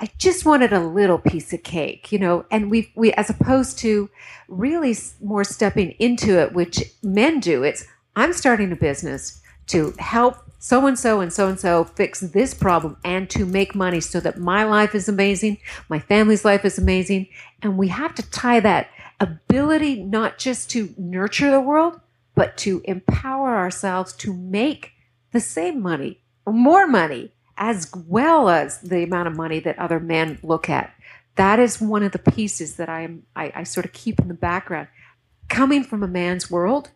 I 0.00 0.10
just 0.18 0.44
wanted 0.44 0.72
a 0.72 0.84
little 0.84 1.18
piece 1.18 1.52
of 1.52 1.62
cake, 1.62 2.10
you 2.10 2.18
know, 2.18 2.44
and 2.50 2.68
we 2.68 2.92
we 2.96 3.12
as 3.12 3.30
opposed 3.30 3.78
to 3.78 4.10
really 4.48 4.96
more 5.20 5.44
stepping 5.44 5.92
into 6.00 6.36
it, 6.40 6.52
which 6.52 6.82
men 7.00 7.38
do. 7.38 7.62
It's 7.62 7.86
I'm 8.16 8.32
starting 8.32 8.72
a 8.72 8.76
business 8.76 9.40
to 9.72 9.94
help 9.98 10.36
so 10.58 10.86
and 10.86 10.98
so 10.98 11.20
and 11.20 11.32
so 11.32 11.48
and 11.48 11.58
so 11.58 11.82
fix 11.82 12.20
this 12.20 12.54
problem 12.54 12.96
and 13.04 13.28
to 13.30 13.44
make 13.44 13.74
money 13.74 14.00
so 14.00 14.20
that 14.20 14.38
my 14.38 14.62
life 14.62 14.94
is 14.94 15.08
amazing, 15.08 15.58
my 15.88 15.98
family's 15.98 16.44
life 16.44 16.64
is 16.64 16.78
amazing. 16.78 17.26
And 17.62 17.76
we 17.76 17.88
have 17.88 18.14
to 18.14 18.30
tie 18.30 18.60
that 18.60 18.88
ability 19.18 20.02
not 20.02 20.38
just 20.38 20.70
to 20.70 20.94
nurture 20.96 21.50
the 21.50 21.60
world, 21.60 22.00
but 22.34 22.56
to 22.58 22.80
empower 22.84 23.56
ourselves 23.56 24.12
to 24.14 24.32
make 24.32 24.92
the 25.32 25.40
same 25.40 25.80
money, 25.80 26.20
more 26.46 26.86
money, 26.86 27.32
as 27.56 27.90
well 28.06 28.48
as 28.48 28.80
the 28.82 29.02
amount 29.02 29.28
of 29.28 29.36
money 29.36 29.58
that 29.60 29.78
other 29.78 29.98
men 29.98 30.38
look 30.42 30.68
at. 30.68 30.94
That 31.36 31.58
is 31.58 31.80
one 31.80 32.02
of 32.02 32.12
the 32.12 32.18
pieces 32.18 32.76
that 32.76 32.88
I 32.88 33.02
am 33.02 33.24
I, 33.34 33.52
I 33.54 33.62
sort 33.64 33.86
of 33.86 33.92
keep 33.92 34.20
in 34.20 34.28
the 34.28 34.34
background. 34.34 34.88
Coming 35.48 35.82
from 35.82 36.02
a 36.02 36.08
man's 36.08 36.50
world, 36.50 36.90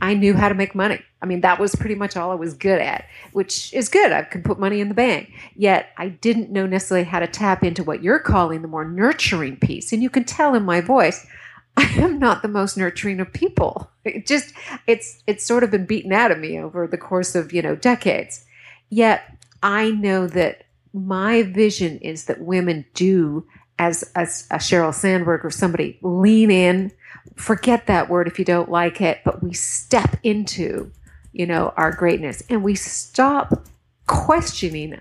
I 0.00 0.14
knew 0.14 0.34
how 0.34 0.48
to 0.48 0.54
make 0.54 0.74
money. 0.74 1.00
I 1.22 1.26
mean, 1.26 1.42
that 1.42 1.60
was 1.60 1.74
pretty 1.74 1.94
much 1.94 2.16
all 2.16 2.30
I 2.30 2.34
was 2.34 2.54
good 2.54 2.80
at, 2.80 3.06
which 3.32 3.72
is 3.74 3.88
good. 3.88 4.12
I 4.12 4.22
could 4.22 4.44
put 4.44 4.58
money 4.58 4.80
in 4.80 4.88
the 4.88 4.94
bank. 4.94 5.30
Yet 5.54 5.90
I 5.98 6.08
didn't 6.08 6.50
know 6.50 6.66
necessarily 6.66 7.04
how 7.04 7.20
to 7.20 7.26
tap 7.26 7.62
into 7.62 7.84
what 7.84 8.02
you're 8.02 8.18
calling 8.18 8.62
the 8.62 8.68
more 8.68 8.84
nurturing 8.84 9.56
piece. 9.56 9.92
And 9.92 10.02
you 10.02 10.08
can 10.08 10.24
tell 10.24 10.54
in 10.54 10.64
my 10.64 10.80
voice, 10.80 11.26
I 11.76 11.84
am 11.98 12.18
not 12.18 12.42
the 12.42 12.48
most 12.48 12.76
nurturing 12.76 13.20
of 13.20 13.32
people. 13.32 13.90
It 14.04 14.26
just 14.26 14.54
it's 14.86 15.22
it's 15.26 15.44
sort 15.44 15.62
of 15.62 15.70
been 15.70 15.86
beaten 15.86 16.12
out 16.12 16.30
of 16.30 16.38
me 16.38 16.58
over 16.58 16.86
the 16.86 16.98
course 16.98 17.34
of, 17.34 17.52
you 17.52 17.62
know, 17.62 17.76
decades. 17.76 18.44
Yet 18.88 19.22
I 19.62 19.90
know 19.90 20.26
that 20.26 20.64
my 20.92 21.42
vision 21.42 21.98
is 21.98 22.24
that 22.24 22.40
women 22.40 22.86
do 22.94 23.46
as, 23.78 24.10
as 24.14 24.46
a 24.50 24.56
Sheryl 24.56 24.92
Sandberg 24.92 25.44
or 25.44 25.50
somebody 25.50 25.98
lean 26.02 26.50
in 26.50 26.92
forget 27.40 27.86
that 27.86 28.08
word 28.08 28.26
if 28.26 28.38
you 28.38 28.44
don't 28.44 28.70
like 28.70 29.00
it, 29.00 29.20
but 29.24 29.42
we 29.42 29.52
step 29.52 30.16
into, 30.22 30.90
you 31.32 31.46
know, 31.46 31.72
our 31.76 31.92
greatness 31.92 32.42
and 32.48 32.62
we 32.62 32.74
stop 32.74 33.66
questioning, 34.06 35.00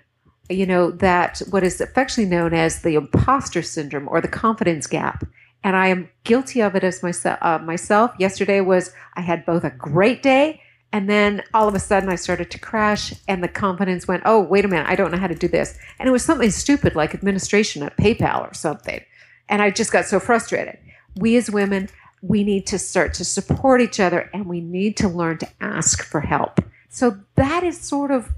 you 0.49 0.65
know, 0.65 0.91
that 0.91 1.41
what 1.49 1.63
is 1.63 1.81
affectionately 1.81 2.35
known 2.35 2.53
as 2.53 2.81
the 2.81 2.95
imposter 2.95 3.61
syndrome 3.61 4.07
or 4.07 4.21
the 4.21 4.27
confidence 4.27 4.87
gap. 4.87 5.23
And 5.63 5.75
I 5.75 5.87
am 5.87 6.09
guilty 6.23 6.61
of 6.61 6.75
it 6.75 6.83
as 6.83 7.03
myself. 7.03 7.37
Uh, 7.41 7.59
myself, 7.59 8.11
yesterday 8.17 8.61
was 8.61 8.93
I 9.15 9.21
had 9.21 9.45
both 9.45 9.63
a 9.63 9.71
great 9.71 10.23
day 10.23 10.61
and 10.91 11.09
then 11.09 11.43
all 11.53 11.67
of 11.67 11.75
a 11.75 11.79
sudden 11.79 12.09
I 12.09 12.15
started 12.15 12.49
to 12.51 12.59
crash 12.59 13.13
and 13.27 13.43
the 13.43 13.47
confidence 13.47 14.07
went, 14.07 14.23
oh, 14.25 14.41
wait 14.41 14.65
a 14.65 14.67
minute, 14.67 14.87
I 14.87 14.95
don't 14.95 15.11
know 15.11 15.17
how 15.17 15.27
to 15.27 15.35
do 15.35 15.47
this. 15.47 15.77
And 15.99 16.09
it 16.09 16.11
was 16.11 16.25
something 16.25 16.49
stupid 16.49 16.95
like 16.95 17.13
administration 17.13 17.83
at 17.83 17.97
PayPal 17.97 18.49
or 18.49 18.53
something. 18.53 19.01
And 19.49 19.61
I 19.61 19.69
just 19.69 19.91
got 19.91 20.05
so 20.05 20.19
frustrated. 20.19 20.79
We 21.15 21.35
as 21.35 21.49
women 21.51 21.89
we 22.21 22.43
need 22.43 22.67
to 22.67 22.79
start 22.79 23.13
to 23.15 23.25
support 23.25 23.81
each 23.81 23.99
other 23.99 24.29
and 24.33 24.45
we 24.45 24.61
need 24.61 24.97
to 24.97 25.07
learn 25.07 25.37
to 25.39 25.49
ask 25.61 26.03
for 26.03 26.21
help. 26.21 26.59
So 26.89 27.19
that 27.35 27.63
is 27.63 27.79
sort 27.79 28.11
of 28.11 28.33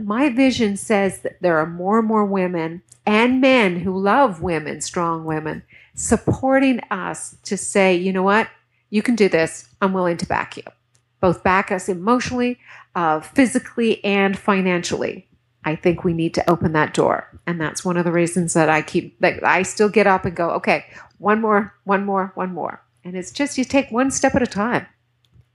my 0.00 0.28
vision 0.28 0.76
says 0.76 1.20
that 1.20 1.40
there 1.40 1.58
are 1.58 1.66
more 1.66 1.98
and 1.98 2.08
more 2.08 2.24
women 2.24 2.82
and 3.06 3.40
men 3.40 3.80
who 3.80 3.96
love 3.96 4.42
women, 4.42 4.80
strong 4.80 5.24
women, 5.24 5.62
supporting 5.94 6.80
us 6.90 7.36
to 7.44 7.56
say, 7.56 7.94
you 7.94 8.12
know 8.12 8.22
what, 8.22 8.48
you 8.90 9.02
can 9.02 9.14
do 9.14 9.28
this. 9.28 9.68
I'm 9.80 9.92
willing 9.92 10.16
to 10.18 10.26
back 10.26 10.56
you. 10.56 10.64
Both 11.20 11.42
back 11.42 11.72
us 11.72 11.88
emotionally, 11.88 12.58
uh, 12.94 13.20
physically, 13.20 14.04
and 14.04 14.38
financially. 14.38 15.26
I 15.64 15.74
think 15.74 16.04
we 16.04 16.12
need 16.12 16.34
to 16.34 16.48
open 16.50 16.72
that 16.72 16.94
door. 16.94 17.28
And 17.46 17.60
that's 17.60 17.84
one 17.84 17.96
of 17.96 18.04
the 18.04 18.12
reasons 18.12 18.52
that 18.52 18.68
I 18.68 18.82
keep, 18.82 19.18
that 19.20 19.44
I 19.44 19.62
still 19.62 19.88
get 19.88 20.06
up 20.06 20.24
and 20.24 20.36
go, 20.36 20.50
okay, 20.50 20.84
one 21.18 21.40
more, 21.40 21.74
one 21.84 22.04
more, 22.04 22.32
one 22.34 22.52
more. 22.52 22.82
And 23.06 23.14
it's 23.14 23.30
just 23.30 23.56
you 23.56 23.64
take 23.64 23.92
one 23.92 24.10
step 24.10 24.34
at 24.34 24.42
a 24.42 24.48
time. 24.48 24.84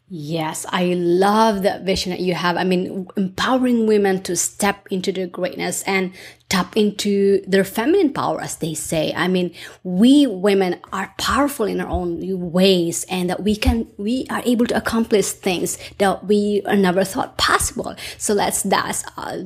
Yes, 0.07 0.65
I 0.69 0.93
love 0.93 1.63
that 1.63 1.83
vision 1.83 2.11
that 2.11 2.21
you 2.21 2.33
have. 2.33 2.55
I 2.55 2.63
mean, 2.63 3.09
empowering 3.17 3.87
women 3.87 4.23
to 4.23 4.37
step 4.37 4.87
into 4.89 5.11
their 5.11 5.27
greatness 5.27 5.83
and 5.83 6.13
tap 6.51 6.75
into 6.75 7.41
their 7.47 7.63
feminine 7.63 8.11
power, 8.11 8.41
as 8.41 8.57
they 8.57 8.73
say. 8.73 9.13
I 9.15 9.29
mean, 9.29 9.53
we 9.83 10.27
women 10.27 10.81
are 10.91 11.13
powerful 11.17 11.65
in 11.65 11.79
our 11.79 11.87
own 11.87 12.51
ways 12.51 13.05
and 13.09 13.29
that 13.29 13.41
we 13.41 13.55
can, 13.55 13.87
we 13.95 14.27
are 14.29 14.41
able 14.43 14.67
to 14.67 14.75
accomplish 14.75 15.27
things 15.31 15.77
that 15.99 16.25
we 16.25 16.59
never 16.75 17.05
thought 17.05 17.37
possible. 17.37 17.95
So 18.17 18.33
let's, 18.33 18.63
that's 18.63 19.05
uh, 19.15 19.43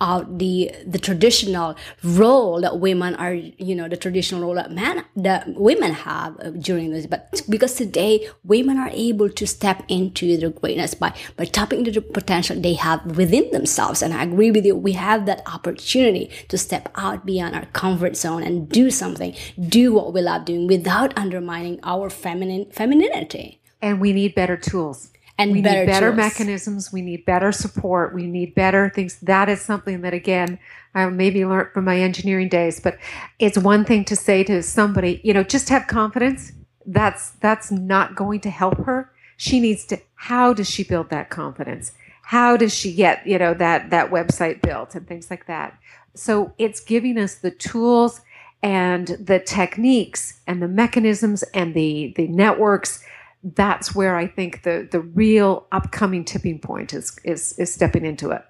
uh, 0.00 0.24
the, 0.28 0.74
the 0.84 0.98
traditional 0.98 1.76
role 2.02 2.60
that 2.62 2.80
women 2.80 3.14
are, 3.14 3.32
you 3.32 3.76
know, 3.76 3.86
the 3.86 3.96
traditional 3.96 4.42
role 4.42 4.56
that 4.56 4.72
men, 4.72 5.04
that 5.14 5.46
women 5.54 5.92
have 5.92 6.60
during 6.60 6.90
this. 6.90 7.06
But 7.06 7.42
because 7.48 7.74
today 7.74 8.28
women 8.42 8.76
are 8.76 8.90
able 8.92 9.30
to 9.30 9.46
step 9.46 9.84
into 9.86 10.36
their 10.36 10.50
greatness 10.50 10.94
by, 10.94 11.14
by 11.36 11.44
tapping 11.44 11.86
into 11.86 11.92
the 11.92 12.00
potential 12.00 12.60
they 12.60 12.74
have 12.74 13.16
within 13.16 13.48
themselves. 13.52 14.02
And 14.02 14.12
I 14.12 14.24
agree 14.24 14.50
with 14.50 14.66
you. 14.66 14.74
We 14.74 14.92
have 14.94 15.26
that 15.26 15.46
opportunity 15.46 16.28
to 16.48 16.58
step 16.58 16.88
out 16.94 17.26
beyond 17.26 17.54
our 17.54 17.66
comfort 17.66 18.16
zone 18.16 18.42
and 18.42 18.68
do 18.68 18.90
something, 18.90 19.34
do 19.68 19.92
what 19.92 20.12
we 20.12 20.20
love 20.20 20.44
doing 20.44 20.66
without 20.66 21.16
undermining 21.16 21.80
our 21.82 22.10
feminine 22.10 22.70
femininity. 22.70 23.60
And 23.82 24.00
we 24.00 24.12
need 24.12 24.34
better 24.34 24.56
tools. 24.56 25.10
And 25.38 25.52
we 25.52 25.62
better 25.62 25.80
need 25.80 25.86
better 25.86 26.10
tools. 26.10 26.16
mechanisms. 26.18 26.92
We 26.92 27.00
need 27.00 27.24
better 27.24 27.50
support. 27.50 28.14
We 28.14 28.26
need 28.26 28.54
better 28.54 28.90
things. 28.94 29.18
That 29.20 29.48
is 29.48 29.62
something 29.62 30.02
that, 30.02 30.12
again, 30.12 30.58
I 30.94 31.06
maybe 31.06 31.46
learned 31.46 31.72
from 31.72 31.86
my 31.86 31.98
engineering 31.98 32.50
days. 32.50 32.78
But 32.78 32.98
it's 33.38 33.56
one 33.56 33.86
thing 33.86 34.04
to 34.06 34.16
say 34.16 34.44
to 34.44 34.62
somebody, 34.62 35.20
you 35.24 35.32
know, 35.32 35.42
just 35.42 35.70
have 35.70 35.86
confidence. 35.86 36.52
That's 36.84 37.30
that's 37.40 37.70
not 37.70 38.16
going 38.16 38.40
to 38.40 38.50
help 38.50 38.84
her. 38.84 39.12
She 39.38 39.60
needs 39.60 39.86
to. 39.86 40.00
How 40.14 40.52
does 40.52 40.68
she 40.68 40.84
build 40.84 41.08
that 41.08 41.30
confidence? 41.30 41.92
How 42.24 42.56
does 42.56 42.74
she 42.74 42.94
get 42.94 43.26
you 43.26 43.38
know 43.38 43.54
that 43.54 43.90
that 43.90 44.10
website 44.10 44.60
built 44.60 44.94
and 44.94 45.06
things 45.06 45.30
like 45.30 45.46
that? 45.46 45.78
So 46.14 46.52
it's 46.58 46.80
giving 46.80 47.18
us 47.18 47.36
the 47.36 47.50
tools 47.50 48.20
and 48.62 49.06
the 49.08 49.40
techniques 49.40 50.40
and 50.46 50.62
the 50.62 50.68
mechanisms 50.68 51.42
and 51.54 51.74
the, 51.74 52.12
the 52.16 52.28
networks. 52.28 53.02
That's 53.42 53.94
where 53.94 54.16
I 54.16 54.26
think 54.26 54.62
the, 54.64 54.86
the 54.90 55.00
real 55.00 55.66
upcoming 55.72 56.24
tipping 56.24 56.58
point 56.58 56.92
is, 56.92 57.18
is, 57.24 57.58
is 57.58 57.72
stepping 57.72 58.04
into 58.04 58.30
it. 58.30 58.42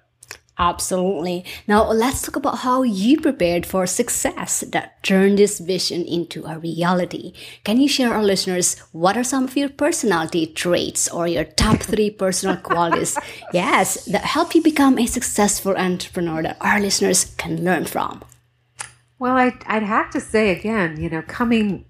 Absolutely. 0.61 1.43
Now 1.67 1.89
let's 1.91 2.21
talk 2.21 2.35
about 2.35 2.59
how 2.59 2.83
you 2.83 3.19
prepared 3.19 3.65
for 3.65 3.87
success 3.87 4.59
that 4.69 5.01
turned 5.01 5.39
this 5.39 5.57
vision 5.57 6.05
into 6.05 6.45
a 6.45 6.59
reality. 6.59 7.33
Can 7.63 7.81
you 7.81 7.87
share 7.87 8.13
our 8.13 8.21
listeners 8.21 8.77
what 8.91 9.17
are 9.17 9.23
some 9.23 9.45
of 9.45 9.57
your 9.57 9.69
personality 9.69 10.45
traits 10.45 11.09
or 11.09 11.27
your 11.27 11.45
top 11.45 11.79
three 11.91 12.11
personal 12.11 12.57
qualities? 12.57 13.17
Yes, 13.51 14.05
that 14.05 14.23
help 14.23 14.53
you 14.53 14.61
become 14.61 14.99
a 14.99 15.07
successful 15.07 15.75
entrepreneur 15.75 16.43
that 16.43 16.57
our 16.61 16.79
listeners 16.79 17.25
can 17.37 17.65
learn 17.65 17.85
from. 17.85 18.23
Well, 19.17 19.35
I, 19.35 19.57
I'd 19.65 19.81
have 19.81 20.11
to 20.11 20.21
say 20.21 20.51
again, 20.51 21.01
you 21.01 21.09
know, 21.09 21.23
coming 21.23 21.85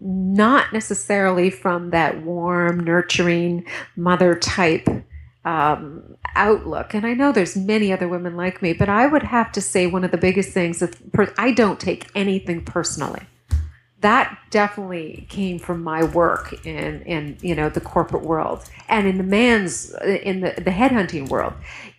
not 0.00 0.72
necessarily 0.72 1.50
from 1.50 1.90
that 1.90 2.22
warm, 2.22 2.80
nurturing 2.80 3.66
mother 3.94 4.34
type 4.34 4.88
um, 5.48 6.16
outlook. 6.34 6.92
And 6.92 7.06
I 7.06 7.14
know 7.14 7.32
there's 7.32 7.56
many 7.56 7.90
other 7.90 8.06
women 8.06 8.36
like 8.36 8.60
me, 8.60 8.74
but 8.74 8.90
I 8.90 9.06
would 9.06 9.22
have 9.22 9.50
to 9.52 9.62
say 9.62 9.86
one 9.86 10.04
of 10.04 10.10
the 10.10 10.18
biggest 10.18 10.50
things 10.50 10.82
is 10.82 10.94
I 11.38 11.52
don't 11.52 11.80
take 11.80 12.10
anything 12.14 12.64
personally. 12.64 13.22
That 14.02 14.38
definitely 14.50 15.26
came 15.30 15.58
from 15.58 15.82
my 15.82 16.04
work 16.04 16.52
in, 16.66 17.02
in 17.02 17.38
you 17.40 17.54
know 17.54 17.68
the 17.68 17.80
corporate 17.80 18.22
world 18.22 18.62
and 18.88 19.08
in 19.08 19.16
the 19.16 19.24
man's 19.24 19.92
in 20.04 20.40
the, 20.40 20.52
the 20.56 20.70
headhunting 20.70 21.30
world. 21.30 21.54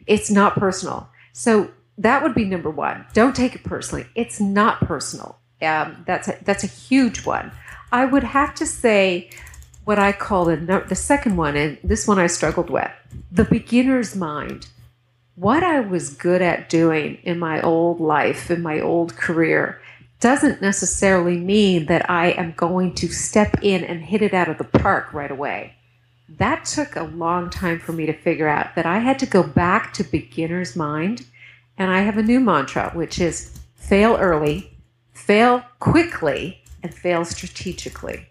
It's 0.06 0.29
not 0.29 0.53
personal. 0.53 1.10
So 1.34 1.72
that 1.98 2.22
would 2.24 2.36
be 2.36 2.46
number 2.46 2.70
one. 2.70 3.06
Don't 3.13 3.36
take 3.36 3.56
it 3.56 3.63
personally. 3.63 4.06
It's 4.15 4.39
not 4.39 4.79
personal. 4.79 5.39
Um, 5.62 6.03
that's 6.06 6.29
a, 6.29 6.38
that's 6.44 6.63
a 6.63 6.68
huge 6.68 7.25
one. 7.25 7.51
I 7.91 8.06
would 8.06 8.24
have 8.24 8.56
to 8.56 8.65
say 8.65 9.32
what 9.86 10.00
I 10.00 10.12
call 10.12 10.46
the 10.46 10.86
the 10.88 10.96
second 10.96 11.38
one, 11.38 11.56
and 11.56 11.78
this 11.84 12.08
one 12.08 12.20
I 12.20 12.28
struggled 12.28 12.70
with, 12.70 12.92
the 13.32 13.46
beginner's 13.46 14.16
mind. 14.16 14.68
What 15.36 15.64
I 15.64 15.80
was 15.80 16.10
good 16.10 16.42
at 16.42 16.70
doing 16.70 17.18
in 17.24 17.40
my 17.40 17.62
old 17.62 18.02
life, 18.02 18.52
in 18.52 18.62
my 18.62 18.80
old 18.82 19.16
career, 19.16 19.82
doesn't 20.20 20.62
necessarily 20.62 21.38
mean 21.38 21.86
that 21.86 22.10
I 22.10 22.32
am 22.32 22.52
going 22.58 22.94
to 22.96 23.08
step 23.08 23.56
in 23.62 23.84
and 23.84 24.04
hit 24.04 24.22
it 24.22 24.34
out 24.34 24.50
of 24.50 24.58
the 24.58 24.66
park 24.66 25.14
right 25.14 25.32
away. 25.32 25.76
That 26.28 26.66
took 26.66 26.96
a 26.96 27.04
long 27.04 27.50
time 27.50 27.80
for 27.80 27.94
me 27.94 28.06
to 28.06 28.14
figure 28.14 28.48
out 28.48 28.76
that 28.76 28.86
I 28.86 29.00
had 29.00 29.18
to 29.20 29.26
go 29.26 29.44
back 29.44 29.94
to 29.94 30.04
beginner's 30.04 30.76
mind 30.76 31.26
and 31.78 31.90
I 31.90 32.02
have 32.02 32.18
a 32.18 32.24
new 32.24 32.42
mantra, 32.42 32.92
which 32.94 33.20
is 33.20 33.58
fail 33.76 34.18
early, 34.18 34.78
fail 35.14 35.64
quickly, 35.80 36.62
and 36.84 36.94
fail 36.94 37.24
strategically. 37.24 38.28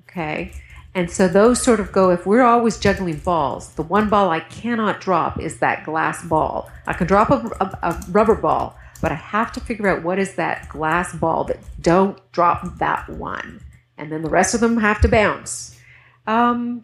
Okay. 0.00 0.52
And 0.98 1.08
so 1.08 1.28
those 1.28 1.62
sort 1.62 1.78
of 1.78 1.92
go, 1.92 2.10
if 2.10 2.26
we're 2.26 2.42
always 2.42 2.76
juggling 2.76 3.18
balls, 3.18 3.72
the 3.74 3.84
one 3.84 4.08
ball 4.08 4.30
I 4.30 4.40
cannot 4.40 5.00
drop 5.00 5.40
is 5.40 5.60
that 5.60 5.84
glass 5.84 6.24
ball. 6.24 6.68
I 6.88 6.92
can 6.92 7.06
drop 7.06 7.30
a, 7.30 7.36
a, 7.60 7.78
a 7.88 8.04
rubber 8.10 8.34
ball, 8.34 8.76
but 9.00 9.12
I 9.12 9.14
have 9.14 9.52
to 9.52 9.60
figure 9.60 9.86
out 9.86 10.02
what 10.02 10.18
is 10.18 10.34
that 10.34 10.68
glass 10.68 11.14
ball 11.14 11.44
that 11.44 11.60
don't 11.80 12.18
drop 12.32 12.78
that 12.78 13.08
one. 13.10 13.60
And 13.96 14.10
then 14.10 14.22
the 14.22 14.28
rest 14.28 14.54
of 14.54 14.60
them 14.60 14.76
have 14.78 15.00
to 15.02 15.08
bounce. 15.08 15.78
Um, 16.26 16.82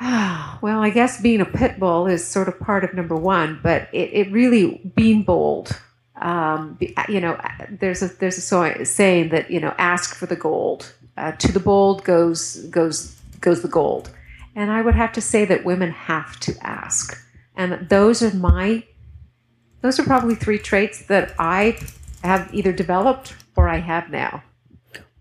well, 0.00 0.78
I 0.78 0.90
guess 0.94 1.20
being 1.20 1.40
a 1.40 1.44
pit 1.46 1.80
bull 1.80 2.06
is 2.06 2.24
sort 2.24 2.46
of 2.46 2.60
part 2.60 2.84
of 2.84 2.94
number 2.94 3.16
one, 3.16 3.58
but 3.64 3.88
it, 3.92 4.10
it 4.12 4.30
really 4.30 4.92
being 4.94 5.24
bold. 5.24 5.76
Um, 6.22 6.78
you 7.08 7.20
know, 7.20 7.36
there's 7.68 8.00
a 8.00 8.06
there's 8.06 8.38
a 8.38 8.84
saying 8.84 9.30
that 9.30 9.50
you 9.50 9.58
know, 9.58 9.74
ask 9.76 10.14
for 10.14 10.26
the 10.26 10.36
gold. 10.36 10.94
Uh, 11.16 11.32
to 11.32 11.52
the 11.52 11.60
bold 11.60 12.04
goes 12.04 12.56
goes 12.66 13.18
goes 13.40 13.62
the 13.62 13.68
gold, 13.68 14.10
and 14.54 14.70
I 14.70 14.82
would 14.82 14.94
have 14.94 15.12
to 15.12 15.20
say 15.20 15.44
that 15.44 15.64
women 15.64 15.90
have 15.90 16.40
to 16.40 16.54
ask, 16.60 17.16
and 17.56 17.88
those 17.88 18.22
are 18.22 18.34
my 18.34 18.84
those 19.80 20.00
are 20.00 20.04
probably 20.04 20.34
three 20.34 20.58
traits 20.58 21.06
that 21.06 21.34
I 21.38 21.78
have 22.22 22.52
either 22.54 22.72
developed 22.72 23.34
or 23.54 23.68
I 23.68 23.78
have 23.78 24.10
now. 24.10 24.42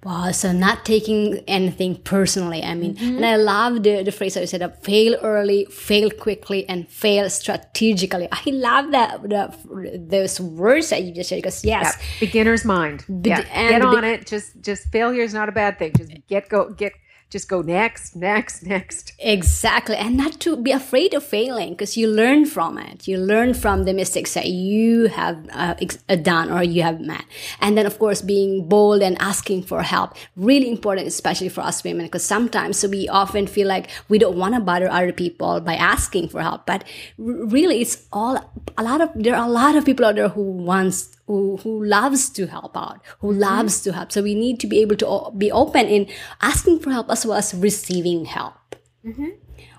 Wow, 0.04 0.32
so 0.32 0.52
not 0.52 0.84
taking 0.84 1.38
anything 1.48 1.96
personally. 1.96 2.62
I 2.62 2.76
mean, 2.76 2.96
mm-hmm. 2.96 3.16
and 3.16 3.26
I 3.26 3.38
love 3.38 3.84
the, 3.84 4.04
the 4.04 4.12
phrase 4.12 4.34
that 4.34 4.42
you 4.42 4.48
said 4.48 4.62
up 4.62 4.84
fail 4.84 5.16
early, 5.22 5.66
fail 5.66 6.10
quickly, 6.10 6.68
and 6.68 6.88
fail 6.90 7.30
strategically. 7.30 8.28
I 8.32 8.44
love 8.48 8.92
that 8.92 9.24
the, 9.24 10.06
those 10.06 10.42
words 10.42 10.90
that 10.90 11.04
you 11.04 11.14
just 11.14 11.30
said 11.30 11.38
because 11.38 11.64
yes, 11.64 11.98
beginner's 12.20 12.66
mind. 12.66 13.06
Be- 13.22 13.30
yeah. 13.30 13.44
get 13.44 13.82
on 13.82 14.02
be- 14.02 14.08
it. 14.10 14.28
Just 14.28 14.60
just 14.62 14.92
failure 14.92 15.22
is 15.22 15.34
not 15.34 15.48
a 15.48 15.54
bad 15.54 15.80
thing. 15.80 15.94
Just 15.96 16.12
get 16.28 16.50
go 16.50 16.70
get 16.72 16.94
just 17.34 17.50
go 17.50 17.64
next, 17.64 18.16
next, 18.16 18.64
next. 18.64 19.14
Exactly. 19.18 19.96
And 19.96 20.16
not 20.16 20.40
to 20.42 20.56
be 20.56 20.72
afraid 20.72 21.16
of 21.16 21.24
failing 21.24 21.72
because 21.72 21.98
you 21.98 22.08
learn 22.08 22.46
from 22.46 22.78
it. 22.78 23.08
You 23.08 23.18
learn 23.18 23.56
from 23.56 23.86
the 23.86 23.94
mistakes 23.94 24.36
that 24.36 24.46
you 24.46 25.08
have 25.08 25.50
uh, 25.52 25.74
uh, 26.08 26.16
done 26.16 26.52
or 26.52 26.62
you 26.62 26.84
have 26.84 27.02
met. 27.02 27.26
And 27.60 27.76
then, 27.76 27.88
of 27.88 27.98
course, 27.98 28.22
being 28.22 28.70
bold 28.70 29.02
and 29.02 29.18
asking 29.20 29.64
for 29.64 29.82
help. 29.82 30.16
Really 30.36 30.70
important, 30.70 31.08
especially 31.08 31.50
for 31.50 31.62
us 31.62 31.84
women, 31.84 32.06
because 32.06 32.24
sometimes 32.24 32.86
we 32.86 33.10
often 33.10 33.48
feel 33.48 33.68
like 33.68 33.90
we 34.10 34.20
don't 34.20 34.38
want 34.38 34.54
to 34.54 34.62
bother 34.62 34.90
other 34.90 35.12
people 35.12 35.60
by 35.60 35.74
asking 35.74 36.30
for 36.30 36.40
help. 36.44 36.68
But 36.68 36.84
really, 37.18 37.82
it's 37.82 38.06
all 38.14 38.38
a 38.78 38.84
lot 38.84 39.02
of, 39.02 39.10
there 39.16 39.36
are 39.36 39.48
a 39.48 39.52
lot 39.52 39.76
of 39.76 39.86
people 39.86 40.06
out 40.06 40.16
there 40.16 40.30
who 40.30 40.44
wants 40.44 41.18
who, 41.28 41.58
who 41.58 41.84
loves 41.86 42.30
to 42.32 42.48
help 42.48 42.76
out, 42.76 43.02
who 43.20 43.32
mm-hmm. 43.32 43.40
loves 43.40 43.82
to 43.82 43.94
help. 43.94 44.12
So 44.12 44.22
we 44.22 44.36
need 44.36 44.60
to 44.60 44.68
be 44.68 44.82
able 44.82 44.96
to 44.98 45.32
be 45.38 45.52
open 45.52 45.88
in 45.88 46.08
asking 46.42 46.80
for 46.80 46.92
help 46.92 47.10
as 47.10 47.26
well 47.26 47.38
as 47.38 47.54
receiving 47.54 48.26
help. 48.26 48.76
Mm-hmm. 49.06 49.30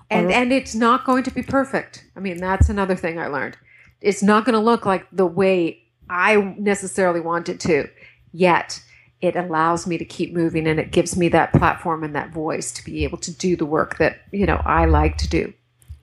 And, 0.09 0.31
and 0.31 0.53
it's 0.53 0.75
not 0.75 1.05
going 1.05 1.23
to 1.23 1.31
be 1.31 1.41
perfect. 1.41 2.05
I 2.15 2.19
mean, 2.19 2.37
that's 2.37 2.69
another 2.69 2.95
thing 2.95 3.19
I 3.19 3.27
learned. 3.27 3.57
It's 4.01 4.21
not 4.21 4.45
going 4.45 4.53
to 4.53 4.59
look 4.59 4.85
like 4.85 5.07
the 5.11 5.25
way 5.25 5.81
I 6.09 6.35
necessarily 6.59 7.21
want 7.21 7.49
it 7.49 7.59
to, 7.61 7.89
yet 8.31 8.81
it 9.21 9.35
allows 9.35 9.87
me 9.87 9.97
to 9.97 10.05
keep 10.05 10.33
moving 10.33 10.67
and 10.67 10.79
it 10.79 10.91
gives 10.91 11.17
me 11.17 11.29
that 11.29 11.53
platform 11.53 12.03
and 12.03 12.15
that 12.15 12.31
voice 12.31 12.71
to 12.73 12.85
be 12.85 13.03
able 13.03 13.17
to 13.19 13.31
do 13.31 13.55
the 13.55 13.65
work 13.65 13.97
that, 13.97 14.19
you 14.31 14.45
know, 14.45 14.61
I 14.63 14.85
like 14.85 15.17
to 15.17 15.29
do. 15.29 15.53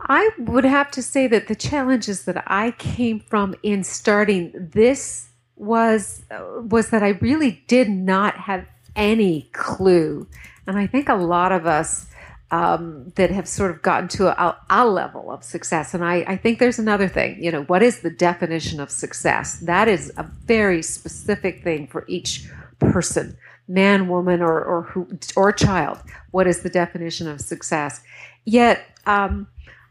I 0.00 0.30
would 0.38 0.64
have 0.64 0.90
to 0.92 1.02
say 1.02 1.26
that 1.28 1.48
the 1.48 1.54
challenges 1.54 2.24
that 2.26 2.44
I 2.46 2.72
came 2.72 3.20
from 3.20 3.54
in 3.62 3.82
starting 3.82 4.52
this 4.54 5.30
was 5.56 6.22
was 6.60 6.90
that 6.90 7.02
I 7.02 7.10
really 7.10 7.62
did 7.66 7.88
not 7.88 8.36
have 8.36 8.66
any 8.94 9.48
clue, 9.52 10.26
and 10.66 10.78
I 10.78 10.86
think 10.86 11.08
a 11.08 11.14
lot 11.14 11.50
of 11.50 11.66
us 11.66 12.06
um, 12.50 13.12
that 13.16 13.30
have 13.30 13.48
sort 13.48 13.70
of 13.70 13.82
gotten 13.82 14.08
to 14.08 14.28
a, 14.28 14.56
a 14.68 14.86
level 14.86 15.30
of 15.30 15.42
success. 15.42 15.94
And 15.94 16.04
I, 16.04 16.24
I 16.28 16.36
think 16.36 16.58
there's 16.58 16.78
another 16.78 17.08
thing. 17.08 17.42
You 17.42 17.50
know, 17.50 17.62
what 17.64 17.82
is 17.82 18.00
the 18.00 18.10
definition 18.10 18.80
of 18.80 18.90
success? 18.90 19.58
That 19.60 19.88
is 19.88 20.12
a 20.16 20.22
very 20.44 20.82
specific 20.82 21.64
thing 21.64 21.86
for 21.86 22.04
each 22.06 22.48
person, 22.78 23.36
man, 23.66 24.08
woman, 24.08 24.42
or 24.42 24.62
or 24.62 24.82
who 24.82 25.08
or 25.36 25.52
child. 25.52 25.98
What 26.32 26.46
is 26.46 26.60
the 26.60 26.70
definition 26.70 27.26
of 27.28 27.40
success? 27.40 28.02
Yet. 28.44 28.84
Um, 29.06 29.46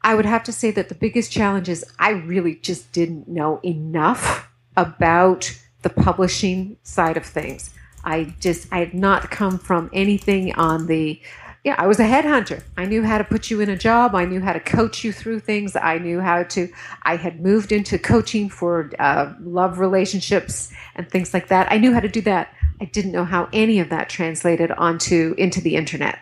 I 0.06 0.14
would 0.14 0.26
have 0.26 0.44
to 0.44 0.52
say 0.52 0.70
that 0.70 0.88
the 0.88 0.96
biggest 0.96 1.32
challenge 1.32 1.68
is 1.68 1.84
I 1.98 2.12
really 2.12 2.58
just 2.58 2.92
didn't 2.92 3.28
know 3.28 3.60
enough 3.64 4.48
about 4.78 5.52
the 5.82 5.90
publishing 5.90 6.78
side 6.84 7.18
of 7.18 7.26
things. 7.26 7.72
I 8.04 8.36
just, 8.40 8.72
I 8.72 8.78
had 8.78 8.94
not 8.94 9.32
come 9.32 9.58
from 9.58 9.90
anything 9.94 10.54
on 10.54 10.86
the, 10.86 11.20
yeah, 11.64 11.74
I 11.80 11.88
was 11.88 12.00
a 12.00 12.04
headhunter. 12.04 12.62
I 12.78 12.86
knew 12.86 13.02
how 13.02 13.18
to 13.18 13.24
put 13.24 13.50
you 13.50 13.62
in 13.62 13.70
a 13.72 13.76
job. 13.76 14.14
I 14.14 14.26
knew 14.26 14.42
how 14.42 14.54
to 14.54 14.60
coach 14.60 15.04
you 15.04 15.12
through 15.12 15.40
things. 15.40 15.76
I 15.76 15.98
knew 15.98 16.22
how 16.22 16.44
to, 16.44 16.72
I 17.02 17.16
had 17.16 17.42
moved 17.42 17.72
into 17.72 17.98
coaching 17.98 18.48
for 18.48 18.92
uh, 19.00 19.34
love 19.42 19.80
relationships 19.80 20.72
and 20.96 21.10
things 21.10 21.34
like 21.34 21.48
that. 21.48 21.72
I 21.72 21.80
knew 21.80 21.94
how 21.94 22.00
to 22.00 22.08
do 22.08 22.22
that. 22.22 22.54
I 22.80 22.86
didn't 22.86 23.12
know 23.12 23.26
how 23.26 23.50
any 23.52 23.80
of 23.80 23.90
that 23.90 24.10
translated 24.10 24.70
onto, 24.70 25.34
into 25.40 25.62
the 25.62 25.76
internet. 25.76 26.20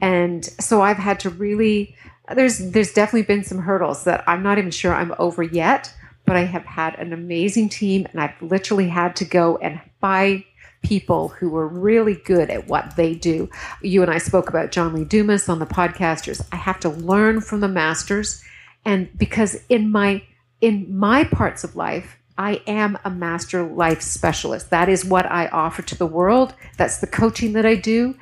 And 0.00 0.42
so 0.58 0.80
I've 0.80 0.96
had 0.96 1.20
to 1.20 1.30
really, 1.30 1.94
there's 2.34 2.58
there's 2.58 2.92
definitely 2.92 3.22
been 3.22 3.44
some 3.44 3.58
hurdles 3.58 4.04
that 4.04 4.24
I'm 4.26 4.42
not 4.42 4.58
even 4.58 4.70
sure 4.70 4.94
I'm 4.94 5.14
over 5.18 5.42
yet, 5.42 5.94
but 6.24 6.36
I 6.36 6.44
have 6.44 6.64
had 6.64 6.94
an 6.96 7.12
amazing 7.12 7.68
team 7.68 8.06
and 8.10 8.20
I've 8.20 8.40
literally 8.42 8.88
had 8.88 9.16
to 9.16 9.24
go 9.24 9.56
and 9.58 9.80
buy 10.00 10.44
people 10.82 11.28
who 11.28 11.56
are 11.56 11.66
really 11.66 12.14
good 12.14 12.50
at 12.50 12.68
what 12.68 12.96
they 12.96 13.14
do. 13.14 13.48
You 13.82 14.02
and 14.02 14.10
I 14.10 14.18
spoke 14.18 14.48
about 14.48 14.72
John 14.72 14.92
Lee 14.92 15.04
Dumas 15.04 15.48
on 15.48 15.58
the 15.58 15.66
podcasters. 15.66 16.46
I 16.52 16.56
have 16.56 16.80
to 16.80 16.88
learn 16.88 17.40
from 17.40 17.60
the 17.60 17.68
masters 17.68 18.42
and 18.84 19.08
because 19.16 19.56
in 19.68 19.90
my 19.90 20.22
in 20.60 20.96
my 20.96 21.24
parts 21.24 21.64
of 21.64 21.76
life 21.76 22.16
I 22.38 22.60
am 22.66 22.98
a 23.04 23.10
master 23.10 23.62
life 23.62 24.02
specialist. 24.02 24.70
That 24.70 24.88
is 24.88 25.04
what 25.04 25.26
I 25.26 25.46
offer 25.48 25.82
to 25.82 25.96
the 25.96 26.06
world. 26.06 26.54
That's 26.76 26.98
the 26.98 27.06
coaching 27.06 27.54
that 27.54 27.64
I 27.64 27.76
do. 27.76 28.16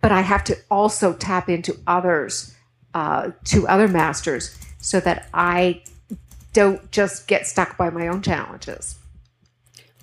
But 0.00 0.12
I 0.12 0.20
have 0.20 0.44
to 0.44 0.56
also 0.70 1.14
tap 1.14 1.48
into 1.48 1.76
others 1.86 2.54
uh, 2.98 3.30
to 3.44 3.68
other 3.68 3.86
masters 3.86 4.58
so 4.80 4.98
that 4.98 5.28
I 5.32 5.82
don't 6.52 6.90
just 6.90 7.28
get 7.28 7.46
stuck 7.46 7.76
by 7.76 7.90
my 7.90 8.08
own 8.08 8.22
challenges. 8.22 8.98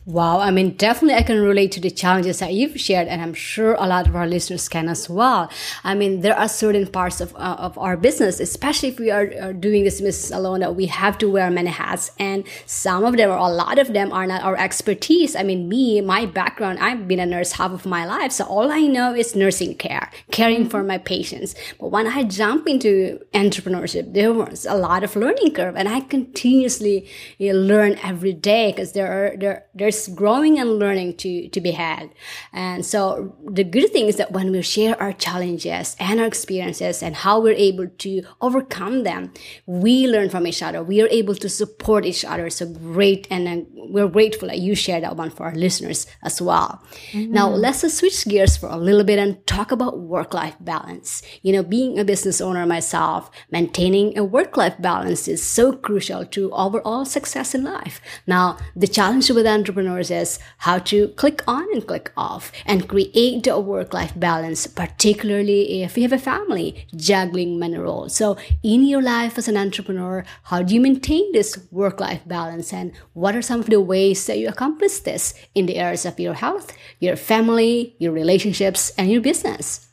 Wow, 0.07 0.39
I 0.39 0.51
mean, 0.51 0.75
definitely 0.75 1.15
I 1.15 1.23
can 1.23 1.41
relate 1.41 1.71
to 1.71 1.79
the 1.79 1.89
challenges 1.89 2.37
that 2.37 2.53
you've 2.53 2.79
shared, 2.79 3.07
and 3.07 3.23
I'm 3.23 3.33
sure 3.33 3.73
a 3.79 3.87
lot 3.87 4.07
of 4.07 4.15
our 4.15 4.27
listeners 4.27 4.69
can 4.69 4.87
as 4.87 5.09
well. 5.09 5.49
I 5.83 5.95
mean, 5.95 6.21
there 6.21 6.37
are 6.37 6.47
certain 6.47 6.85
parts 6.85 7.21
of, 7.21 7.35
uh, 7.35 7.55
of 7.57 7.75
our 7.79 7.97
business, 7.97 8.39
especially 8.39 8.89
if 8.89 8.99
we 8.99 9.09
are, 9.09 9.33
are 9.41 9.51
doing 9.51 9.83
this 9.83 9.99
business 10.01 10.29
alone, 10.29 10.59
that 10.59 10.75
we 10.75 10.85
have 10.85 11.17
to 11.17 11.27
wear 11.27 11.49
many 11.49 11.71
hats, 11.71 12.11
and 12.19 12.43
some 12.67 13.03
of 13.03 13.17
them, 13.17 13.31
or 13.31 13.37
a 13.37 13.49
lot 13.49 13.79
of 13.79 13.93
them, 13.93 14.13
are 14.13 14.27
not 14.27 14.43
our 14.43 14.55
expertise. 14.55 15.35
I 15.35 15.41
mean, 15.41 15.67
me, 15.67 16.01
my 16.01 16.27
background, 16.27 16.77
I've 16.77 17.07
been 17.07 17.19
a 17.19 17.25
nurse 17.25 17.53
half 17.53 17.71
of 17.71 17.87
my 17.87 18.05
life, 18.05 18.31
so 18.31 18.45
all 18.45 18.71
I 18.71 18.81
know 18.81 19.15
is 19.15 19.35
nursing 19.35 19.73
care, 19.73 20.11
caring 20.29 20.69
for 20.69 20.83
my 20.83 20.99
patients. 20.99 21.55
But 21.79 21.87
when 21.87 22.05
I 22.05 22.25
jump 22.25 22.67
into 22.67 23.19
entrepreneurship, 23.33 24.13
there 24.13 24.31
was 24.31 24.67
a 24.67 24.75
lot 24.75 25.03
of 25.03 25.15
learning 25.15 25.55
curve, 25.55 25.75
and 25.75 25.89
I 25.89 26.01
continuously 26.01 27.09
you 27.39 27.53
know, 27.53 27.59
learn 27.59 27.97
every 28.03 28.33
day 28.33 28.71
because 28.71 28.91
there 28.91 29.11
are 29.11 29.35
there 29.35 29.65
there's 29.73 29.94
there's 29.95 30.15
growing 30.15 30.59
and 30.59 30.79
learning 30.79 31.15
to, 31.17 31.47
to 31.49 31.61
be 31.61 31.71
had. 31.71 32.09
And 32.53 32.85
so 32.85 33.35
the 33.45 33.63
good 33.63 33.91
thing 33.91 34.07
is 34.07 34.17
that 34.17 34.31
when 34.31 34.51
we 34.51 34.61
share 34.61 35.01
our 35.01 35.13
challenges 35.13 35.95
and 35.99 36.19
our 36.19 36.25
experiences 36.25 37.01
and 37.01 37.15
how 37.15 37.39
we're 37.39 37.53
able 37.53 37.87
to 37.87 38.23
overcome 38.41 39.03
them, 39.03 39.33
we 39.65 40.07
learn 40.07 40.29
from 40.29 40.47
each 40.47 40.61
other. 40.61 40.83
We 40.83 41.01
are 41.01 41.07
able 41.07 41.35
to 41.35 41.49
support 41.49 42.05
each 42.05 42.25
other. 42.25 42.49
So 42.49 42.67
great. 42.67 43.27
And 43.29 43.67
we're 43.73 44.07
grateful 44.07 44.47
that 44.47 44.59
you 44.59 44.75
share 44.75 45.01
that 45.01 45.15
one 45.15 45.29
for 45.29 45.45
our 45.45 45.55
listeners 45.55 46.07
as 46.23 46.41
well. 46.41 46.83
Mm-hmm. 47.11 47.31
Now 47.31 47.49
let's 47.49 47.85
switch 47.93 48.25
gears 48.25 48.57
for 48.57 48.69
a 48.69 48.77
little 48.77 49.03
bit 49.03 49.19
and 49.19 49.45
talk 49.47 49.71
about 49.71 49.99
work-life 49.99 50.55
balance. 50.59 51.21
You 51.41 51.53
know, 51.53 51.63
being 51.63 51.99
a 51.99 52.05
business 52.05 52.41
owner 52.41 52.65
myself, 52.65 53.29
maintaining 53.51 54.17
a 54.17 54.23
work-life 54.23 54.75
balance 54.79 55.27
is 55.27 55.43
so 55.43 55.73
crucial 55.73 56.25
to 56.25 56.51
overall 56.51 57.05
success 57.05 57.53
in 57.53 57.63
life. 57.63 58.01
Now, 58.27 58.57
the 58.75 58.87
challenge 58.87 59.29
with 59.29 59.45
entrepreneurs 59.45 59.84
entrepreneurs 59.85 60.11
is 60.11 60.39
how 60.59 60.79
to 60.79 61.09
click 61.09 61.43
on 61.47 61.65
and 61.73 61.85
click 61.85 62.11
off 62.17 62.51
and 62.65 62.87
create 62.87 63.47
a 63.47 63.59
work 63.59 63.93
life 63.93 64.13
balance, 64.15 64.67
particularly 64.67 65.83
if 65.83 65.97
you 65.97 66.03
have 66.03 66.13
a 66.13 66.17
family 66.17 66.87
juggling 66.95 67.59
many 67.59 67.77
roles. 67.77 68.15
So, 68.15 68.37
in 68.63 68.83
your 68.85 69.01
life 69.01 69.37
as 69.37 69.47
an 69.47 69.57
entrepreneur, 69.57 70.25
how 70.43 70.63
do 70.63 70.73
you 70.73 70.81
maintain 70.81 71.31
this 71.31 71.57
work 71.71 71.99
life 71.99 72.21
balance? 72.25 72.73
And 72.73 72.93
what 73.13 73.35
are 73.35 73.41
some 73.41 73.59
of 73.59 73.69
the 73.69 73.81
ways 73.81 74.25
that 74.25 74.39
you 74.39 74.47
accomplish 74.47 74.99
this 74.99 75.33
in 75.53 75.65
the 75.65 75.77
areas 75.77 76.05
of 76.05 76.19
your 76.19 76.35
health, 76.35 76.73
your 76.99 77.15
family, 77.15 77.95
your 77.99 78.11
relationships, 78.11 78.91
and 78.97 79.11
your 79.11 79.21
business? 79.21 79.87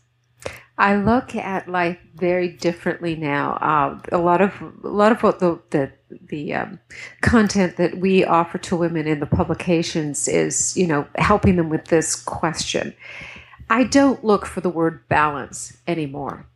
I 0.82 0.96
look 0.96 1.36
at 1.36 1.68
life 1.68 1.98
very 2.16 2.48
differently 2.48 3.14
now. 3.14 3.52
Uh, 3.52 4.00
a 4.10 4.18
lot 4.18 4.40
of 4.40 4.52
a 4.82 4.88
lot 4.88 5.12
of 5.12 5.22
what 5.22 5.38
the 5.38 5.60
the, 5.70 5.92
the 6.26 6.54
um, 6.54 6.80
content 7.20 7.76
that 7.76 7.98
we 7.98 8.24
offer 8.24 8.58
to 8.58 8.74
women 8.74 9.06
in 9.06 9.20
the 9.20 9.26
publications 9.26 10.26
is, 10.26 10.76
you 10.76 10.88
know, 10.88 11.06
helping 11.14 11.54
them 11.54 11.68
with 11.68 11.84
this 11.84 12.16
question. 12.16 12.94
I 13.70 13.84
don't 13.84 14.24
look 14.24 14.44
for 14.44 14.60
the 14.60 14.68
word 14.68 15.08
balance 15.08 15.76
anymore. 15.86 16.46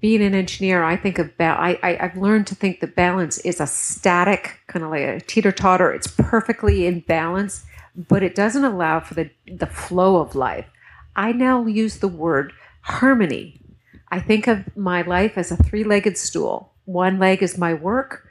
Being 0.00 0.22
an 0.22 0.34
engineer, 0.34 0.84
I 0.84 0.96
think 0.96 1.18
of 1.18 1.34
ba- 1.38 1.56
I, 1.58 1.78
I 1.82 1.98
I've 1.98 2.16
learned 2.18 2.48
to 2.48 2.54
think 2.54 2.80
that 2.80 2.94
balance 2.94 3.38
is 3.38 3.58
a 3.58 3.66
static 3.66 4.60
kind 4.66 4.84
of 4.84 4.90
like 4.90 5.00
a 5.00 5.20
teeter 5.20 5.50
totter. 5.50 5.94
It's 5.94 6.08
perfectly 6.08 6.86
in 6.86 7.00
balance, 7.00 7.64
but 7.96 8.22
it 8.22 8.34
doesn't 8.34 8.64
allow 8.64 9.00
for 9.00 9.14
the 9.14 9.30
the 9.50 9.66
flow 9.66 10.20
of 10.20 10.34
life. 10.34 10.66
I 11.16 11.32
now 11.32 11.64
use 11.64 12.00
the 12.00 12.08
word 12.08 12.52
harmony. 12.86 13.60
I 14.12 14.20
think 14.20 14.46
of 14.46 14.76
my 14.76 15.02
life 15.02 15.36
as 15.36 15.50
a 15.50 15.56
three 15.56 15.82
legged 15.82 16.16
stool. 16.16 16.72
One 16.84 17.18
leg 17.18 17.42
is 17.42 17.58
my 17.58 17.74
work, 17.74 18.28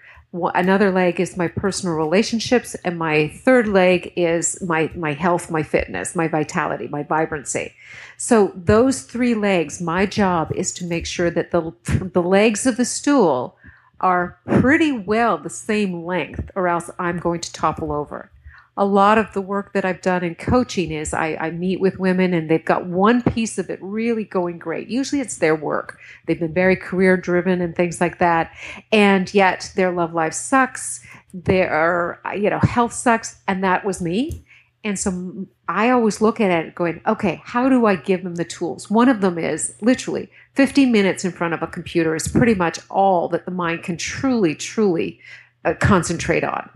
another 0.54 0.92
leg 0.92 1.20
is 1.20 1.36
my 1.36 1.50
personal 1.50 1.96
relationships, 1.96 2.74
and 2.86 2.98
my 2.98 3.28
third 3.28 3.68
leg 3.68 4.14
is 4.16 4.62
my, 4.62 4.90
my 4.96 5.12
health, 5.12 5.52
my 5.52 5.62
fitness, 5.62 6.16
my 6.16 6.30
vitality, 6.30 6.88
my 6.88 7.04
vibrancy. 7.04 7.74
So, 8.16 8.54
those 8.56 9.02
three 9.02 9.36
legs, 9.36 9.82
my 9.82 10.06
job 10.06 10.54
is 10.56 10.72
to 10.74 10.86
make 10.86 11.06
sure 11.06 11.30
that 11.32 11.52
the, 11.52 11.74
the 12.14 12.24
legs 12.24 12.66
of 12.66 12.78
the 12.78 12.86
stool 12.86 13.58
are 14.00 14.40
pretty 14.46 14.94
well 14.94 15.38
the 15.38 15.50
same 15.50 16.06
length, 16.06 16.50
or 16.56 16.70
else 16.70 16.90
I'm 16.98 17.20
going 17.20 17.42
to 17.42 17.52
topple 17.52 17.92
over 17.92 18.32
a 18.78 18.86
lot 18.86 19.18
of 19.18 19.32
the 19.34 19.42
work 19.42 19.72
that 19.74 19.86
I've 19.86 20.02
done 20.02 20.24
in 20.24 20.36
coaching 20.36 20.92
is 20.92 21.14
I, 21.14 21.38
I, 21.40 21.52
meet 21.52 21.80
with 21.80 21.98
women 21.98 22.34
and 22.34 22.50
they've 22.50 22.64
got 22.64 22.86
one 22.86 23.22
piece 23.22 23.58
of 23.58 23.70
it 23.70 23.80
really 23.82 24.26
going 24.26 24.60
great. 24.60 24.90
Usually 24.90 25.22
it's 25.22 25.38
their 25.38 25.56
work. 25.56 25.98
They've 26.26 26.40
been 26.40 26.54
very 26.54 26.76
career 26.76 27.16
driven 27.16 27.62
and 27.62 27.74
things 27.74 28.02
like 28.02 28.20
that. 28.20 28.52
And 28.92 29.34
yet 29.34 29.72
their 29.76 29.92
love 29.92 30.14
life 30.14 30.34
sucks. 30.34 31.06
Their, 31.34 32.20
you 32.36 32.50
know, 32.50 32.60
health 32.60 32.92
sucks. 32.92 33.38
And 33.48 33.64
that 33.64 33.86
was 33.86 34.02
me. 34.02 34.46
And 34.84 35.00
so 35.00 35.48
I 35.68 35.90
always 35.90 36.22
look 36.22 36.40
at 36.42 36.52
it 36.52 36.76
going, 36.76 37.02
okay, 37.08 37.42
how 37.44 37.70
do 37.70 37.86
I 37.86 37.96
give 37.96 38.24
them 38.24 38.36
the 38.36 38.46
tools? 38.46 38.90
One 38.90 39.10
of 39.10 39.22
them 39.22 39.40
is 39.40 39.74
literally 39.82 40.30
15 40.54 40.92
minutes 40.92 41.26
in 41.26 41.32
front 41.32 41.54
of 41.54 41.64
a 41.64 41.68
computer 41.68 42.16
is 42.16 42.28
pretty 42.28 42.54
much 42.54 42.80
all 42.90 43.30
that 43.30 43.46
the 43.46 43.52
mind 43.52 43.84
can 43.84 43.98
truly, 43.98 44.54
truly 44.54 45.20
uh, 45.64 45.74
concentrate 45.80 46.44
on. 46.44 46.70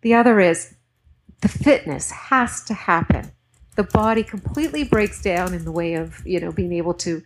The 0.00 0.14
other 0.14 0.40
is 0.40 0.74
the 1.42 1.48
fitness 1.48 2.10
has 2.10 2.64
to 2.64 2.74
happen. 2.74 3.32
The 3.76 3.84
body 3.84 4.22
completely 4.22 4.84
breaks 4.84 5.22
down 5.22 5.54
in 5.54 5.64
the 5.64 5.72
way 5.72 5.94
of, 5.94 6.26
you 6.26 6.40
know, 6.40 6.52
being 6.52 6.72
able 6.72 6.94
to 6.94 7.22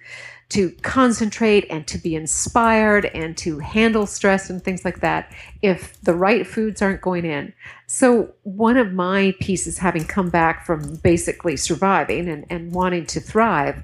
to 0.49 0.71
concentrate 0.83 1.67
and 1.71 1.89
to 1.89 1.99
be 1.99 2.15
inspired 2.15 3.07
and 3.07 3.37
to 3.37 3.59
handle 3.59 4.07
stress 4.07 4.49
and 4.49 4.63
things 4.63 4.85
like 4.85 5.01
that 5.01 5.33
if 5.61 6.01
the 6.03 6.15
right 6.15 6.47
foods 6.47 6.81
aren't 6.81 7.01
going 7.01 7.25
in. 7.25 7.53
So, 7.89 8.33
one 8.45 8.77
of 8.77 8.93
my 8.93 9.35
pieces, 9.41 9.79
having 9.79 10.05
come 10.05 10.31
back 10.31 10.65
from 10.65 10.97
basically 10.97 11.57
surviving 11.57 12.29
and, 12.29 12.47
and 12.49 12.73
wanting 12.73 13.07
to 13.07 13.21
thrive, 13.21 13.83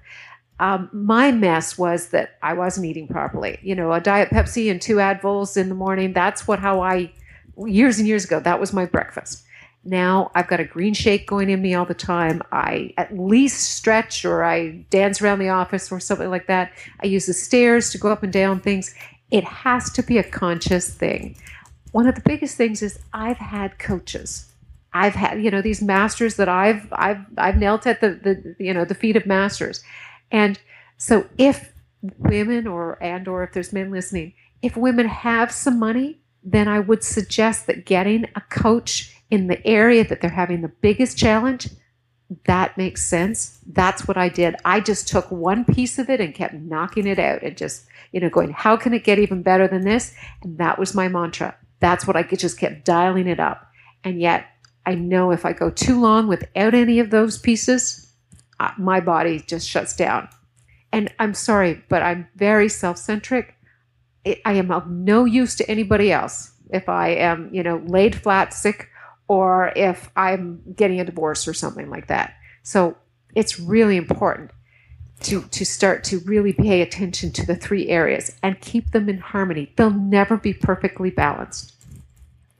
um, 0.60 0.88
my 0.92 1.32
mess 1.32 1.76
was 1.76 2.10
that 2.10 2.38
I 2.42 2.52
wasn't 2.52 2.86
eating 2.86 3.08
properly. 3.08 3.58
You 3.62 3.74
know, 3.74 3.92
a 3.92 4.00
Diet 4.00 4.30
Pepsi 4.30 4.70
and 4.70 4.80
two 4.80 4.96
Advils 4.96 5.56
in 5.56 5.68
the 5.68 5.74
morning, 5.74 6.12
that's 6.12 6.46
what 6.46 6.60
how 6.60 6.80
I, 6.80 7.12
years 7.56 7.98
and 7.98 8.06
years 8.06 8.24
ago, 8.24 8.38
that 8.38 8.60
was 8.60 8.72
my 8.72 8.86
breakfast. 8.86 9.44
Now 9.84 10.30
I've 10.34 10.46
got 10.46 10.60
a 10.60 10.64
green 10.64 10.94
shake 10.94 11.26
going 11.26 11.50
in 11.50 11.60
me 11.60 11.74
all 11.74 11.84
the 11.84 11.94
time. 11.94 12.42
I 12.52 12.94
at 12.96 13.18
least 13.18 13.70
stretch 13.70 14.24
or 14.24 14.44
I 14.44 14.84
dance 14.90 15.20
around 15.20 15.40
the 15.40 15.48
office 15.48 15.90
or 15.90 15.98
something 15.98 16.30
like 16.30 16.46
that. 16.46 16.72
I 17.02 17.06
use 17.06 17.26
the 17.26 17.32
stairs 17.32 17.90
to 17.90 17.98
go 17.98 18.10
up 18.10 18.22
and 18.22 18.32
down 18.32 18.60
things. 18.60 18.94
It 19.30 19.44
has 19.44 19.90
to 19.92 20.02
be 20.02 20.18
a 20.18 20.22
conscious 20.22 20.94
thing. 20.94 21.36
One 21.90 22.06
of 22.06 22.14
the 22.14 22.22
biggest 22.24 22.56
things 22.56 22.80
is 22.82 22.98
I've 23.12 23.38
had 23.38 23.78
coaches. 23.78 24.52
I've 24.94 25.14
had, 25.14 25.42
you 25.42 25.50
know, 25.50 25.62
these 25.62 25.82
masters 25.82 26.36
that 26.36 26.48
I've 26.48 26.86
I've 26.92 27.24
I've 27.36 27.56
knelt 27.56 27.86
at 27.86 28.00
the, 28.00 28.10
the 28.10 28.64
you 28.64 28.74
know 28.74 28.84
the 28.84 28.94
feet 28.94 29.16
of 29.16 29.26
masters. 29.26 29.82
And 30.30 30.60
so 30.96 31.26
if 31.38 31.72
women 32.18 32.66
or 32.66 33.02
and 33.02 33.26
or 33.26 33.42
if 33.42 33.52
there's 33.52 33.72
men 33.72 33.90
listening, 33.90 34.34
if 34.60 34.76
women 34.76 35.08
have 35.08 35.50
some 35.50 35.78
money, 35.78 36.21
then 36.42 36.68
I 36.68 36.80
would 36.80 37.04
suggest 37.04 37.66
that 37.66 37.86
getting 37.86 38.26
a 38.34 38.40
coach 38.42 39.16
in 39.30 39.46
the 39.46 39.64
area 39.66 40.04
that 40.04 40.20
they're 40.20 40.30
having 40.30 40.62
the 40.62 40.68
biggest 40.68 41.16
challenge, 41.16 41.68
that 42.44 42.76
makes 42.76 43.04
sense. 43.04 43.58
That's 43.66 44.08
what 44.08 44.16
I 44.16 44.28
did. 44.28 44.56
I 44.64 44.80
just 44.80 45.08
took 45.08 45.30
one 45.30 45.64
piece 45.64 45.98
of 45.98 46.10
it 46.10 46.20
and 46.20 46.34
kept 46.34 46.54
knocking 46.54 47.06
it 47.06 47.18
out 47.18 47.42
and 47.42 47.56
just, 47.56 47.86
you 48.12 48.20
know, 48.20 48.30
going, 48.30 48.50
how 48.50 48.76
can 48.76 48.94
it 48.94 49.04
get 49.04 49.18
even 49.18 49.42
better 49.42 49.68
than 49.68 49.84
this? 49.84 50.14
And 50.42 50.58
that 50.58 50.78
was 50.78 50.94
my 50.94 51.08
mantra. 51.08 51.56
That's 51.80 52.06
what 52.06 52.16
I 52.16 52.22
just 52.22 52.58
kept 52.58 52.84
dialing 52.84 53.26
it 53.26 53.40
up. 53.40 53.70
And 54.04 54.20
yet, 54.20 54.46
I 54.84 54.94
know 54.94 55.30
if 55.30 55.44
I 55.44 55.52
go 55.52 55.70
too 55.70 56.00
long 56.00 56.26
without 56.26 56.74
any 56.74 56.98
of 56.98 57.10
those 57.10 57.38
pieces, 57.38 58.12
uh, 58.58 58.72
my 58.78 59.00
body 59.00 59.40
just 59.40 59.68
shuts 59.68 59.94
down. 59.94 60.28
And 60.92 61.12
I'm 61.18 61.34
sorry, 61.34 61.82
but 61.88 62.02
I'm 62.02 62.28
very 62.36 62.68
self 62.68 62.98
centric. 62.98 63.54
I 64.24 64.52
am 64.52 64.70
of 64.70 64.88
no 64.88 65.24
use 65.24 65.56
to 65.56 65.70
anybody 65.70 66.12
else 66.12 66.52
if 66.70 66.88
I 66.88 67.08
am, 67.08 67.50
you 67.52 67.62
know, 67.62 67.82
laid 67.86 68.14
flat, 68.14 68.54
sick, 68.54 68.88
or 69.28 69.72
if 69.76 70.10
I'm 70.16 70.62
getting 70.74 71.00
a 71.00 71.04
divorce 71.04 71.46
or 71.48 71.54
something 71.54 71.90
like 71.90 72.08
that. 72.08 72.34
So 72.62 72.96
it's 73.34 73.58
really 73.58 73.96
important 73.96 74.50
to, 75.20 75.42
to 75.42 75.64
start 75.64 76.04
to 76.04 76.18
really 76.20 76.52
pay 76.52 76.82
attention 76.82 77.32
to 77.32 77.46
the 77.46 77.56
three 77.56 77.88
areas 77.88 78.36
and 78.42 78.60
keep 78.60 78.90
them 78.90 79.08
in 79.08 79.18
harmony. 79.18 79.72
They'll 79.76 79.90
never 79.90 80.36
be 80.36 80.52
perfectly 80.52 81.10
balanced. 81.10 81.71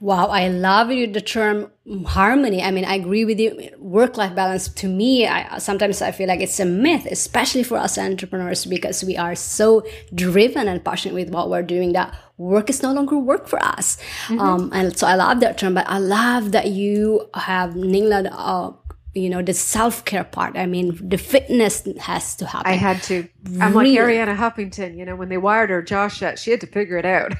Wow, 0.03 0.27
I 0.27 0.49
love 0.49 0.91
you 0.91 1.07
the 1.07 1.21
term 1.21 1.71
harmony. 2.07 2.61
I 2.61 2.73
mean, 2.73 2.85
I 2.85 2.97
agree 2.97 3.25
with 3.25 3.38
you. 3.38 3.71
Work 3.79 4.17
life 4.17 4.35
balance 4.35 4.67
to 4.67 4.88
me, 4.88 5.29
I, 5.29 5.59
sometimes 5.59 6.03
I 6.03 6.11
feel 6.11 6.27
like 6.27 6.41
it's 6.41 6.59
a 6.59 6.65
myth, 6.65 7.07
especially 7.09 7.62
for 7.62 7.77
us 7.77 7.97
entrepreneurs, 7.97 8.67
because 8.67 9.05
we 9.05 9.17
are 9.17 9.37
so 9.37 9.87
driven 10.12 10.67
and 10.67 10.85
passionate 10.85 11.15
with 11.15 11.31
what 11.31 11.51
we're 11.51 11.62
doing 11.62 11.93
that 11.93 12.12
work 12.37 12.69
is 12.69 12.83
no 12.83 12.93
longer 12.93 13.17
work 13.17 13.47
for 13.47 13.62
us. 13.62 13.97
Mm-hmm. 14.27 14.41
Um, 14.41 14.71
and 14.73 14.99
so 14.99 15.07
I 15.07 15.15
love 15.15 15.38
that 15.38 15.57
term, 15.57 15.75
but 15.75 15.88
I 15.88 15.99
love 15.99 16.51
that 16.51 16.67
you 16.67 17.31
have 17.35 17.77
nailed 17.77 18.27
uh, 18.27 18.73
you 19.15 19.29
know 19.29 19.43
the 19.43 19.53
self-care 19.53 20.25
part 20.25 20.57
i 20.57 20.65
mean 20.65 20.99
the 21.07 21.19
fitness 21.19 21.87
has 22.01 22.35
to 22.35 22.47
happen 22.47 22.73
i 22.73 22.77
had 22.77 23.03
to 23.03 23.29
I'm 23.61 23.74
like 23.74 23.88
Arianna 23.88 24.37
Huffington, 24.37 24.96
you 24.96 25.05
know, 25.05 25.16
when 25.16 25.28
they 25.28 25.37
wired 25.37 25.70
her 25.70 25.83
jaw 25.83 26.09
shut, 26.09 26.38
she 26.38 26.52
had 26.52 26.61
to 26.61 26.66
figure 26.66 26.96
it 26.96 27.05
out. 27.05 27.35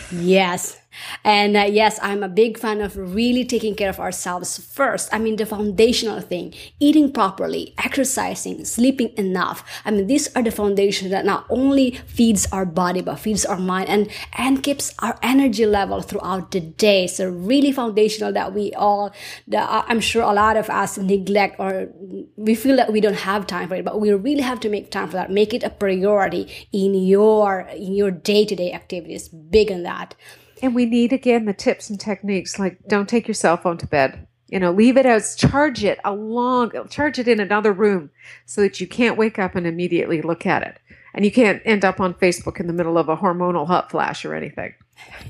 yes. 0.10 0.80
And 1.24 1.56
uh, 1.56 1.66
yes, 1.70 1.98
I'm 2.02 2.22
a 2.22 2.28
big 2.28 2.58
fan 2.58 2.80
of 2.80 2.96
really 2.96 3.44
taking 3.44 3.74
care 3.74 3.90
of 3.90 4.00
ourselves 4.00 4.58
first. 4.58 5.08
I 5.12 5.18
mean, 5.18 5.36
the 5.36 5.46
foundational 5.46 6.20
thing, 6.20 6.54
eating 6.80 7.12
properly, 7.12 7.74
exercising, 7.78 8.64
sleeping 8.64 9.12
enough. 9.16 9.64
I 9.84 9.90
mean, 9.90 10.06
these 10.06 10.34
are 10.34 10.42
the 10.42 10.50
foundation 10.50 11.10
that 11.10 11.24
not 11.24 11.46
only 11.50 11.92
feeds 12.06 12.46
our 12.52 12.64
body, 12.64 13.02
but 13.02 13.16
feeds 13.16 13.44
our 13.44 13.58
mind 13.58 13.88
and, 13.88 14.10
and 14.36 14.62
keeps 14.62 14.94
our 15.00 15.18
energy 15.22 15.66
level 15.66 16.00
throughout 16.00 16.50
the 16.50 16.60
day. 16.60 17.06
So 17.06 17.28
really 17.28 17.72
foundational 17.72 18.32
that 18.32 18.54
we 18.54 18.72
all, 18.72 19.14
that 19.48 19.84
I'm 19.88 20.00
sure 20.00 20.22
a 20.22 20.32
lot 20.32 20.56
of 20.56 20.70
us 20.70 20.98
neglect 20.98 21.56
or 21.58 21.88
we 22.36 22.54
feel 22.54 22.76
that 22.76 22.92
we 22.92 23.00
don't 23.00 23.14
have 23.14 23.46
time 23.46 23.68
for 23.68 23.74
it, 23.74 23.84
but 23.84 24.00
we 24.00 24.12
really 24.12 24.42
have 24.42 24.60
to 24.60 24.68
make 24.68 24.90
time 24.90 25.08
for 25.10 25.17
Make 25.26 25.52
it 25.52 25.62
a 25.62 25.70
priority 25.70 26.68
in 26.72 26.94
your, 26.94 27.60
in 27.60 27.94
your 27.94 28.10
day-to-day 28.10 28.72
activities. 28.72 29.28
Big 29.28 29.70
in 29.70 29.82
that. 29.82 30.14
And 30.62 30.74
we 30.74 30.86
need 30.86 31.12
again 31.12 31.44
the 31.44 31.54
tips 31.54 31.90
and 31.90 32.00
techniques 32.00 32.58
like 32.58 32.78
don't 32.88 33.08
take 33.08 33.28
your 33.28 33.34
cell 33.34 33.56
phone 33.56 33.78
to 33.78 33.86
bed. 33.86 34.26
You 34.48 34.58
know, 34.58 34.72
leave 34.72 34.96
it 34.96 35.04
out, 35.04 35.22
charge 35.36 35.84
it 35.84 35.98
along, 36.04 36.72
charge 36.88 37.18
it 37.18 37.28
in 37.28 37.38
another 37.38 37.72
room 37.72 38.10
so 38.46 38.62
that 38.62 38.80
you 38.80 38.86
can't 38.86 39.18
wake 39.18 39.38
up 39.38 39.54
and 39.54 39.66
immediately 39.66 40.22
look 40.22 40.46
at 40.46 40.62
it. 40.62 40.78
And 41.12 41.24
you 41.24 41.30
can't 41.30 41.60
end 41.64 41.84
up 41.84 42.00
on 42.00 42.14
Facebook 42.14 42.58
in 42.58 42.66
the 42.66 42.72
middle 42.72 42.96
of 42.96 43.08
a 43.08 43.16
hormonal 43.16 43.66
hot 43.66 43.90
flash 43.90 44.24
or 44.24 44.34
anything. 44.34 44.74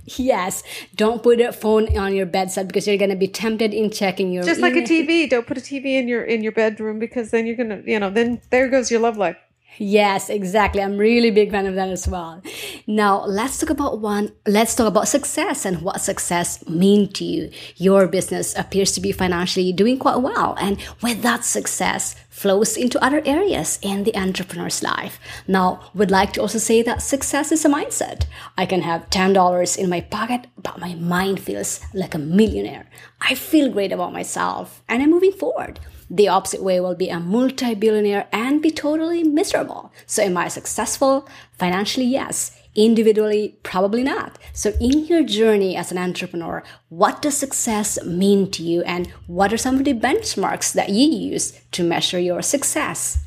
Yes, 0.04 0.62
don't 0.94 1.22
put 1.22 1.40
a 1.40 1.52
phone 1.52 1.96
on 1.98 2.14
your 2.14 2.26
bedside 2.26 2.68
because 2.68 2.86
you're 2.86 2.96
going 2.96 3.10
to 3.10 3.16
be 3.16 3.28
tempted 3.28 3.74
in 3.74 3.90
checking 3.90 4.32
your. 4.32 4.44
Just 4.44 4.60
like 4.60 4.76
a 4.76 4.82
TV, 4.82 5.28
don't 5.28 5.46
put 5.46 5.58
a 5.58 5.60
TV 5.60 5.98
in 5.98 6.08
your 6.08 6.22
in 6.22 6.42
your 6.42 6.52
bedroom 6.52 6.98
because 6.98 7.30
then 7.30 7.46
you're 7.46 7.56
going 7.56 7.68
to, 7.68 7.90
you 7.90 7.98
know, 7.98 8.10
then 8.10 8.40
there 8.50 8.68
goes 8.68 8.90
your 8.90 9.00
love 9.00 9.16
life. 9.16 9.36
Yes, 9.78 10.28
exactly. 10.28 10.82
I'm 10.82 10.98
really 10.98 11.30
big 11.30 11.50
fan 11.50 11.66
of 11.66 11.74
that 11.76 11.88
as 11.88 12.08
well. 12.08 12.42
Now, 12.86 13.24
let's 13.24 13.58
talk 13.58 13.70
about 13.70 14.00
one. 14.00 14.32
Let's 14.46 14.74
talk 14.74 14.88
about 14.88 15.08
success 15.08 15.64
and 15.64 15.82
what 15.82 16.00
success 16.00 16.66
mean 16.68 17.12
to 17.12 17.24
you. 17.24 17.50
Your 17.76 18.08
business 18.08 18.56
appears 18.58 18.92
to 18.92 19.00
be 19.00 19.12
financially 19.12 19.72
doing 19.72 19.98
quite 19.98 20.20
well. 20.20 20.56
And 20.58 20.78
with 21.00 21.22
that 21.22 21.44
success 21.44 22.16
flows 22.28 22.76
into 22.76 23.02
other 23.04 23.20
areas 23.24 23.78
in 23.82 24.04
the 24.04 24.16
entrepreneur's 24.16 24.82
life. 24.82 25.18
Now, 25.46 25.80
would 25.94 26.10
like 26.10 26.32
to 26.34 26.40
also 26.40 26.58
say 26.58 26.82
that 26.82 27.02
success 27.02 27.50
is 27.50 27.64
a 27.64 27.68
mindset. 27.68 28.26
I 28.56 28.64
can 28.66 28.82
have 28.82 29.10
$10 29.10 29.76
in 29.76 29.90
my 29.90 30.00
pocket, 30.00 30.46
but 30.60 30.78
my 30.78 30.94
mind 30.94 31.40
feels 31.40 31.80
like 31.92 32.14
a 32.14 32.18
millionaire. 32.18 32.86
I 33.20 33.34
feel 33.34 33.70
great 33.70 33.92
about 33.92 34.12
myself 34.12 34.82
and 34.88 35.02
I'm 35.02 35.10
moving 35.10 35.32
forward. 35.32 35.80
The 36.10 36.28
opposite 36.28 36.62
way 36.62 36.80
will 36.80 36.94
be 36.94 37.10
a 37.10 37.20
multi 37.20 37.74
billionaire 37.74 38.28
and 38.32 38.62
be 38.62 38.70
totally 38.70 39.22
miserable. 39.22 39.92
So, 40.06 40.22
am 40.22 40.36
I 40.36 40.48
successful? 40.48 41.28
Financially, 41.52 42.06
yes. 42.06 42.58
Individually, 42.74 43.58
probably 43.62 44.02
not. 44.02 44.38
So, 44.52 44.72
in 44.80 45.06
your 45.06 45.22
journey 45.22 45.76
as 45.76 45.92
an 45.92 45.98
entrepreneur, 45.98 46.62
what 46.88 47.20
does 47.20 47.36
success 47.36 48.02
mean 48.04 48.50
to 48.52 48.62
you, 48.62 48.82
and 48.82 49.08
what 49.26 49.52
are 49.52 49.58
some 49.58 49.76
of 49.76 49.84
the 49.84 49.94
benchmarks 49.94 50.72
that 50.72 50.90
you 50.90 51.06
use 51.06 51.60
to 51.72 51.82
measure 51.82 52.18
your 52.18 52.40
success? 52.40 53.18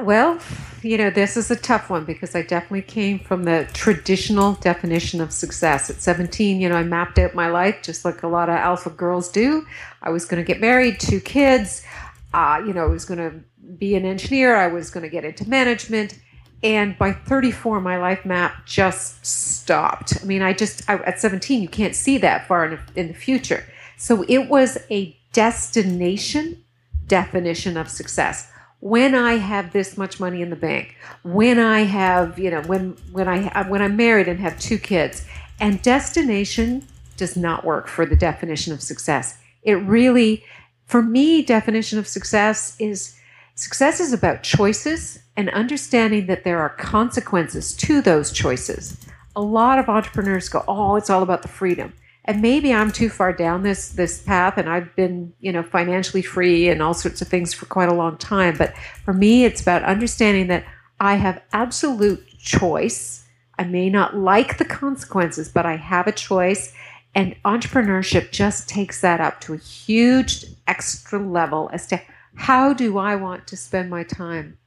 Well, 0.00 0.40
you 0.82 0.96
know, 0.96 1.10
this 1.10 1.36
is 1.36 1.50
a 1.50 1.56
tough 1.56 1.90
one 1.90 2.04
because 2.04 2.34
I 2.34 2.42
definitely 2.42 2.82
came 2.82 3.18
from 3.18 3.44
the 3.44 3.68
traditional 3.74 4.54
definition 4.54 5.20
of 5.20 5.30
success. 5.30 5.90
At 5.90 5.96
17, 6.00 6.60
you 6.60 6.70
know, 6.70 6.76
I 6.76 6.82
mapped 6.82 7.18
out 7.18 7.34
my 7.34 7.48
life 7.48 7.82
just 7.82 8.04
like 8.04 8.22
a 8.22 8.28
lot 8.28 8.48
of 8.48 8.56
alpha 8.56 8.88
girls 8.88 9.28
do. 9.28 9.66
I 10.02 10.08
was 10.08 10.24
going 10.24 10.42
to 10.42 10.46
get 10.46 10.60
married, 10.60 11.00
two 11.00 11.20
kids. 11.20 11.84
Uh, 12.32 12.62
you 12.66 12.72
know, 12.72 12.84
I 12.84 12.88
was 12.88 13.04
going 13.04 13.18
to 13.18 13.40
be 13.76 13.94
an 13.94 14.06
engineer. 14.06 14.56
I 14.56 14.68
was 14.68 14.90
going 14.90 15.02
to 15.02 15.10
get 15.10 15.24
into 15.24 15.48
management. 15.48 16.18
And 16.62 16.96
by 16.96 17.12
34, 17.12 17.80
my 17.82 17.98
life 17.98 18.24
map 18.24 18.64
just 18.64 19.24
stopped. 19.24 20.14
I 20.22 20.24
mean, 20.24 20.40
I 20.40 20.54
just, 20.54 20.88
I, 20.88 20.94
at 20.94 21.20
17, 21.20 21.60
you 21.60 21.68
can't 21.68 21.94
see 21.94 22.16
that 22.18 22.48
far 22.48 22.64
in, 22.64 22.80
in 22.96 23.08
the 23.08 23.14
future. 23.14 23.64
So 23.98 24.24
it 24.28 24.48
was 24.48 24.78
a 24.90 25.16
destination 25.32 26.64
definition 27.06 27.76
of 27.76 27.90
success 27.90 28.50
when 28.84 29.14
I 29.14 29.38
have 29.38 29.72
this 29.72 29.96
much 29.96 30.20
money 30.20 30.42
in 30.42 30.50
the 30.50 30.56
bank, 30.56 30.94
when 31.22 31.58
I 31.58 31.84
have, 31.84 32.38
you 32.38 32.50
know, 32.50 32.60
when 32.64 32.90
when 33.12 33.26
I 33.26 33.48
uh, 33.48 33.64
when 33.64 33.80
I'm 33.80 33.96
married 33.96 34.28
and 34.28 34.38
have 34.40 34.58
two 34.60 34.76
kids, 34.76 35.24
and 35.58 35.80
destination 35.80 36.86
does 37.16 37.34
not 37.34 37.64
work 37.64 37.88
for 37.88 38.04
the 38.04 38.14
definition 38.14 38.74
of 38.74 38.82
success. 38.82 39.38
It 39.62 39.76
really, 39.76 40.44
for 40.84 41.02
me, 41.02 41.40
definition 41.40 41.98
of 41.98 42.06
success 42.06 42.76
is 42.78 43.16
success 43.54 44.00
is 44.00 44.12
about 44.12 44.42
choices 44.42 45.18
and 45.34 45.48
understanding 45.48 46.26
that 46.26 46.44
there 46.44 46.60
are 46.60 46.68
consequences 46.68 47.72
to 47.78 48.02
those 48.02 48.32
choices. 48.32 48.98
A 49.34 49.40
lot 49.40 49.78
of 49.78 49.88
entrepreneurs 49.88 50.50
go, 50.50 50.62
"Oh, 50.68 50.96
it's 50.96 51.08
all 51.08 51.22
about 51.22 51.40
the 51.40 51.48
freedom." 51.48 51.94
And 52.24 52.40
maybe 52.40 52.72
I'm 52.72 52.90
too 52.90 53.10
far 53.10 53.32
down 53.32 53.62
this 53.62 53.90
this 53.90 54.22
path 54.22 54.56
and 54.56 54.68
I've 54.68 54.94
been, 54.96 55.32
you 55.40 55.52
know, 55.52 55.62
financially 55.62 56.22
free 56.22 56.68
and 56.68 56.82
all 56.82 56.94
sorts 56.94 57.20
of 57.20 57.28
things 57.28 57.52
for 57.52 57.66
quite 57.66 57.90
a 57.90 57.94
long 57.94 58.16
time, 58.16 58.56
but 58.56 58.74
for 59.04 59.12
me 59.12 59.44
it's 59.44 59.60
about 59.60 59.82
understanding 59.82 60.46
that 60.48 60.64
I 61.00 61.16
have 61.16 61.42
absolute 61.52 62.26
choice. 62.38 63.24
I 63.58 63.64
may 63.64 63.90
not 63.90 64.16
like 64.16 64.58
the 64.58 64.64
consequences, 64.64 65.48
but 65.48 65.66
I 65.66 65.76
have 65.76 66.06
a 66.06 66.12
choice 66.12 66.72
and 67.14 67.36
entrepreneurship 67.44 68.32
just 68.32 68.68
takes 68.68 69.00
that 69.02 69.20
up 69.20 69.40
to 69.42 69.54
a 69.54 69.58
huge 69.58 70.44
extra 70.66 71.18
level 71.18 71.70
as 71.72 71.86
to 71.88 72.00
how 72.34 72.72
do 72.72 72.98
I 72.98 73.14
want 73.14 73.46
to 73.48 73.56
spend 73.56 73.90
my 73.90 74.02
time? 74.02 74.58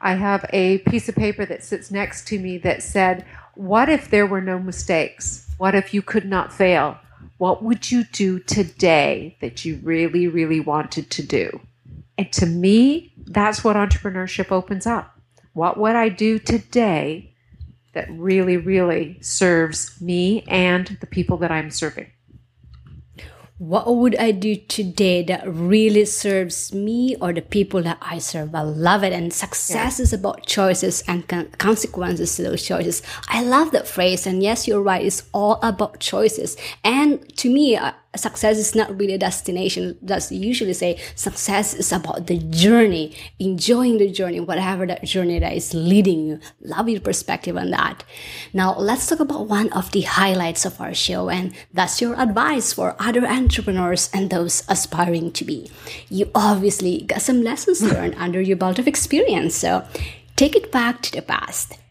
I 0.00 0.14
have 0.14 0.44
a 0.52 0.78
piece 0.78 1.08
of 1.08 1.16
paper 1.16 1.44
that 1.46 1.64
sits 1.64 1.90
next 1.90 2.28
to 2.28 2.38
me 2.38 2.58
that 2.58 2.82
said, 2.82 3.24
What 3.54 3.88
if 3.88 4.08
there 4.08 4.26
were 4.26 4.40
no 4.40 4.60
mistakes? 4.60 5.47
What 5.58 5.74
if 5.74 5.92
you 5.92 6.02
could 6.02 6.24
not 6.24 6.52
fail? 6.52 6.98
What 7.36 7.62
would 7.62 7.90
you 7.90 8.04
do 8.04 8.38
today 8.38 9.36
that 9.40 9.64
you 9.64 9.80
really, 9.82 10.26
really 10.26 10.60
wanted 10.60 11.10
to 11.10 11.22
do? 11.22 11.60
And 12.16 12.32
to 12.32 12.46
me, 12.46 13.12
that's 13.16 13.62
what 13.62 13.76
entrepreneurship 13.76 14.50
opens 14.50 14.86
up. 14.86 15.18
What 15.52 15.78
would 15.78 15.96
I 15.96 16.08
do 16.08 16.38
today 16.38 17.34
that 17.92 18.08
really, 18.10 18.56
really 18.56 19.18
serves 19.20 20.00
me 20.00 20.44
and 20.46 20.96
the 21.00 21.06
people 21.06 21.36
that 21.38 21.50
I'm 21.50 21.70
serving? 21.70 22.10
What 23.58 23.92
would 23.92 24.14
I 24.16 24.30
do 24.30 24.54
today 24.54 25.24
that 25.24 25.42
really 25.46 26.04
serves 26.04 26.72
me 26.72 27.16
or 27.20 27.32
the 27.32 27.42
people 27.42 27.82
that 27.82 27.98
I 28.00 28.18
serve? 28.18 28.54
I 28.54 28.62
love 28.62 29.02
it. 29.02 29.12
And 29.12 29.32
success 29.32 29.98
yeah. 29.98 30.02
is 30.04 30.12
about 30.12 30.46
choices 30.46 31.02
and 31.08 31.26
con- 31.26 31.50
consequences 31.58 32.36
to 32.36 32.42
those 32.42 32.62
choices. 32.62 33.02
I 33.28 33.42
love 33.42 33.72
that 33.72 33.88
phrase. 33.88 34.26
And 34.28 34.44
yes, 34.44 34.68
you're 34.68 34.80
right. 34.80 35.04
It's 35.04 35.24
all 35.32 35.58
about 35.62 35.98
choices. 35.98 36.56
And 36.84 37.36
to 37.38 37.52
me, 37.52 37.76
uh, 37.76 37.92
success 38.16 38.56
is 38.56 38.74
not 38.74 38.98
really 38.98 39.14
a 39.14 39.18
destination. 39.18 39.98
That's 40.00 40.32
usually 40.32 40.72
say 40.72 40.98
success 41.14 41.74
is 41.74 41.92
about 41.92 42.26
the 42.26 42.38
journey, 42.38 43.14
enjoying 43.38 43.98
the 43.98 44.10
journey, 44.10 44.40
whatever 44.40 44.86
that 44.86 45.04
journey 45.04 45.38
that 45.38 45.52
is 45.52 45.74
leading 45.74 46.26
you. 46.26 46.40
Love 46.62 46.88
your 46.88 47.00
perspective 47.00 47.56
on 47.56 47.70
that. 47.70 48.04
Now 48.52 48.76
let's 48.78 49.06
talk 49.06 49.20
about 49.20 49.48
one 49.48 49.70
of 49.72 49.90
the 49.92 50.02
highlights 50.02 50.64
of 50.64 50.80
our 50.80 50.94
show, 50.94 51.28
and 51.28 51.52
that's 51.72 52.00
your 52.00 52.18
advice 52.18 52.72
for 52.72 52.96
other 52.98 53.26
entrepreneurs 53.26 54.10
and 54.14 54.30
those 54.30 54.64
aspiring 54.68 55.32
to 55.32 55.44
be. 55.44 55.70
You 56.08 56.30
obviously 56.34 57.02
got 57.02 57.22
some 57.22 57.42
lessons 57.42 57.82
learned 57.82 58.14
under 58.16 58.40
your 58.40 58.56
belt 58.56 58.78
of 58.78 58.88
experience, 58.88 59.54
so 59.54 59.86
take 60.36 60.56
it 60.56 60.72
back 60.72 61.02
to 61.02 61.12
the 61.12 61.22
past 61.22 61.78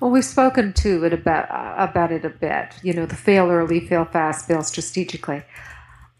Well, 0.00 0.10
we've 0.10 0.24
spoken 0.24 0.72
to 0.72 1.04
it 1.04 1.12
about 1.12 1.46
about 1.76 2.10
it 2.10 2.24
a 2.24 2.30
bit. 2.30 2.74
You 2.82 2.94
know, 2.94 3.04
the 3.04 3.16
fail 3.16 3.50
early, 3.50 3.80
fail 3.80 4.06
fast, 4.06 4.46
fail 4.46 4.62
strategically. 4.62 5.42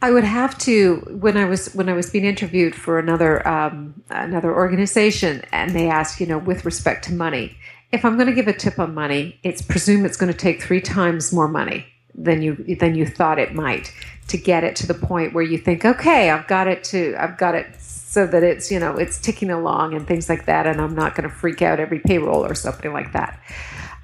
I 0.02 0.10
would 0.10 0.24
have 0.24 0.56
to 0.58 0.96
when 1.18 1.38
I 1.38 1.46
was 1.46 1.74
when 1.74 1.88
I 1.88 1.94
was 1.94 2.10
being 2.10 2.26
interviewed 2.26 2.74
for 2.74 2.98
another 2.98 3.46
um, 3.48 4.02
another 4.10 4.54
organization, 4.54 5.42
and 5.50 5.70
they 5.70 5.88
asked, 5.88 6.20
you 6.20 6.26
know, 6.26 6.38
with 6.38 6.66
respect 6.66 7.06
to 7.06 7.14
money, 7.14 7.56
if 7.90 8.04
I'm 8.04 8.16
going 8.16 8.28
to 8.28 8.34
give 8.34 8.48
a 8.48 8.52
tip 8.52 8.78
on 8.78 8.94
money, 8.94 9.38
it's 9.42 9.62
presume 9.62 10.04
it's 10.04 10.16
going 10.18 10.32
to 10.32 10.38
take 10.38 10.62
three 10.62 10.82
times 10.82 11.32
more 11.32 11.48
money 11.48 11.86
than 12.14 12.42
you 12.42 12.56
than 12.80 12.94
you 12.94 13.06
thought 13.06 13.38
it 13.38 13.54
might 13.54 13.94
to 14.28 14.36
get 14.36 14.62
it 14.62 14.76
to 14.76 14.86
the 14.86 14.94
point 14.94 15.32
where 15.32 15.42
you 15.42 15.56
think, 15.56 15.86
okay, 15.86 16.28
I've 16.28 16.46
got 16.46 16.68
it 16.68 16.84
to 16.84 17.16
I've 17.18 17.38
got 17.38 17.54
it 17.54 17.80
so 18.10 18.26
that 18.26 18.42
it's 18.42 18.72
you 18.72 18.78
know 18.78 18.96
it's 18.96 19.18
ticking 19.18 19.50
along 19.50 19.94
and 19.94 20.04
things 20.04 20.28
like 20.28 20.44
that 20.46 20.66
and 20.66 20.80
i'm 20.80 20.96
not 20.96 21.14
going 21.14 21.28
to 21.28 21.32
freak 21.32 21.62
out 21.62 21.78
every 21.78 22.00
payroll 22.00 22.44
or 22.44 22.56
something 22.56 22.92
like 22.92 23.12
that 23.12 23.40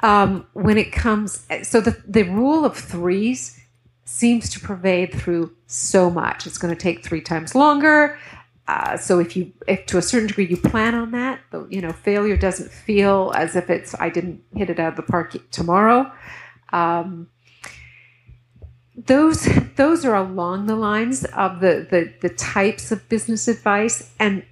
Um, 0.02 0.46
when 0.52 0.76
it 0.76 0.92
comes, 0.92 1.46
so 1.62 1.80
the, 1.80 2.00
the 2.06 2.24
rule 2.24 2.64
of 2.64 2.76
threes 2.76 3.59
seems 4.04 4.50
to 4.50 4.61
pervade 4.61 5.14
through 5.14 5.54
so 5.66 6.11
much. 6.11 6.46
It's 6.46 6.59
going 6.59 6.74
to 6.74 6.80
take 6.80 7.04
three 7.04 7.20
times 7.20 7.54
longer. 7.54 8.18
Uh, 8.68 8.96
so 8.96 9.18
if 9.20 9.37
you, 9.37 9.52
if 9.68 9.87
to 9.87 9.98
a 9.98 10.02
certain 10.02 10.26
degree 10.26 10.46
you 10.46 10.56
plan 10.56 10.94
on 10.94 11.12
that, 11.12 11.40
you 11.68 11.80
know, 11.80 11.92
failure 11.92 12.37
doesn't 12.37 12.70
feel 12.70 13.32
as 13.37 13.54
if 13.54 13.70
it's 13.70 13.94
I 14.00 14.09
didn't 14.11 14.42
hit 14.54 14.70
it 14.70 14.80
out 14.80 14.88
of 14.88 14.96
the 14.96 15.02
park 15.02 15.37
tomorrow. 15.50 16.11
Um, 16.72 17.28
those 18.96 19.46
those 19.76 20.04
are 20.04 20.16
along 20.16 20.66
the 20.66 20.74
lines 20.74 21.24
of 21.26 21.61
the, 21.61 21.87
the 21.90 22.12
the 22.22 22.35
types 22.35 22.90
of 22.90 23.09
business 23.09 23.46
advice, 23.46 24.12
and 24.18 24.44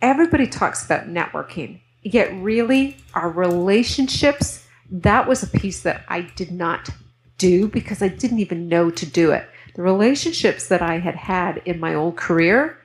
everybody 0.00 0.46
talks 0.46 0.84
about 0.84 1.08
networking. 1.08 1.80
Yet, 2.02 2.32
really, 2.34 2.98
our 3.14 3.30
relationships. 3.30 4.65
That 4.90 5.26
was 5.26 5.42
a 5.42 5.46
piece 5.48 5.82
that 5.82 6.04
I 6.08 6.22
did 6.22 6.52
not 6.52 6.90
do 7.38 7.68
because 7.68 8.02
I 8.02 8.08
didn't 8.08 8.40
even 8.40 8.68
know 8.68 8.90
to 8.90 9.06
do 9.06 9.30
it. 9.30 9.48
The 9.74 9.82
relationships 9.82 10.68
that 10.68 10.82
I 10.82 10.98
had 10.98 11.14
had 11.14 11.62
in 11.64 11.78
my 11.78 11.94
old 11.94 12.16
career 12.16 12.78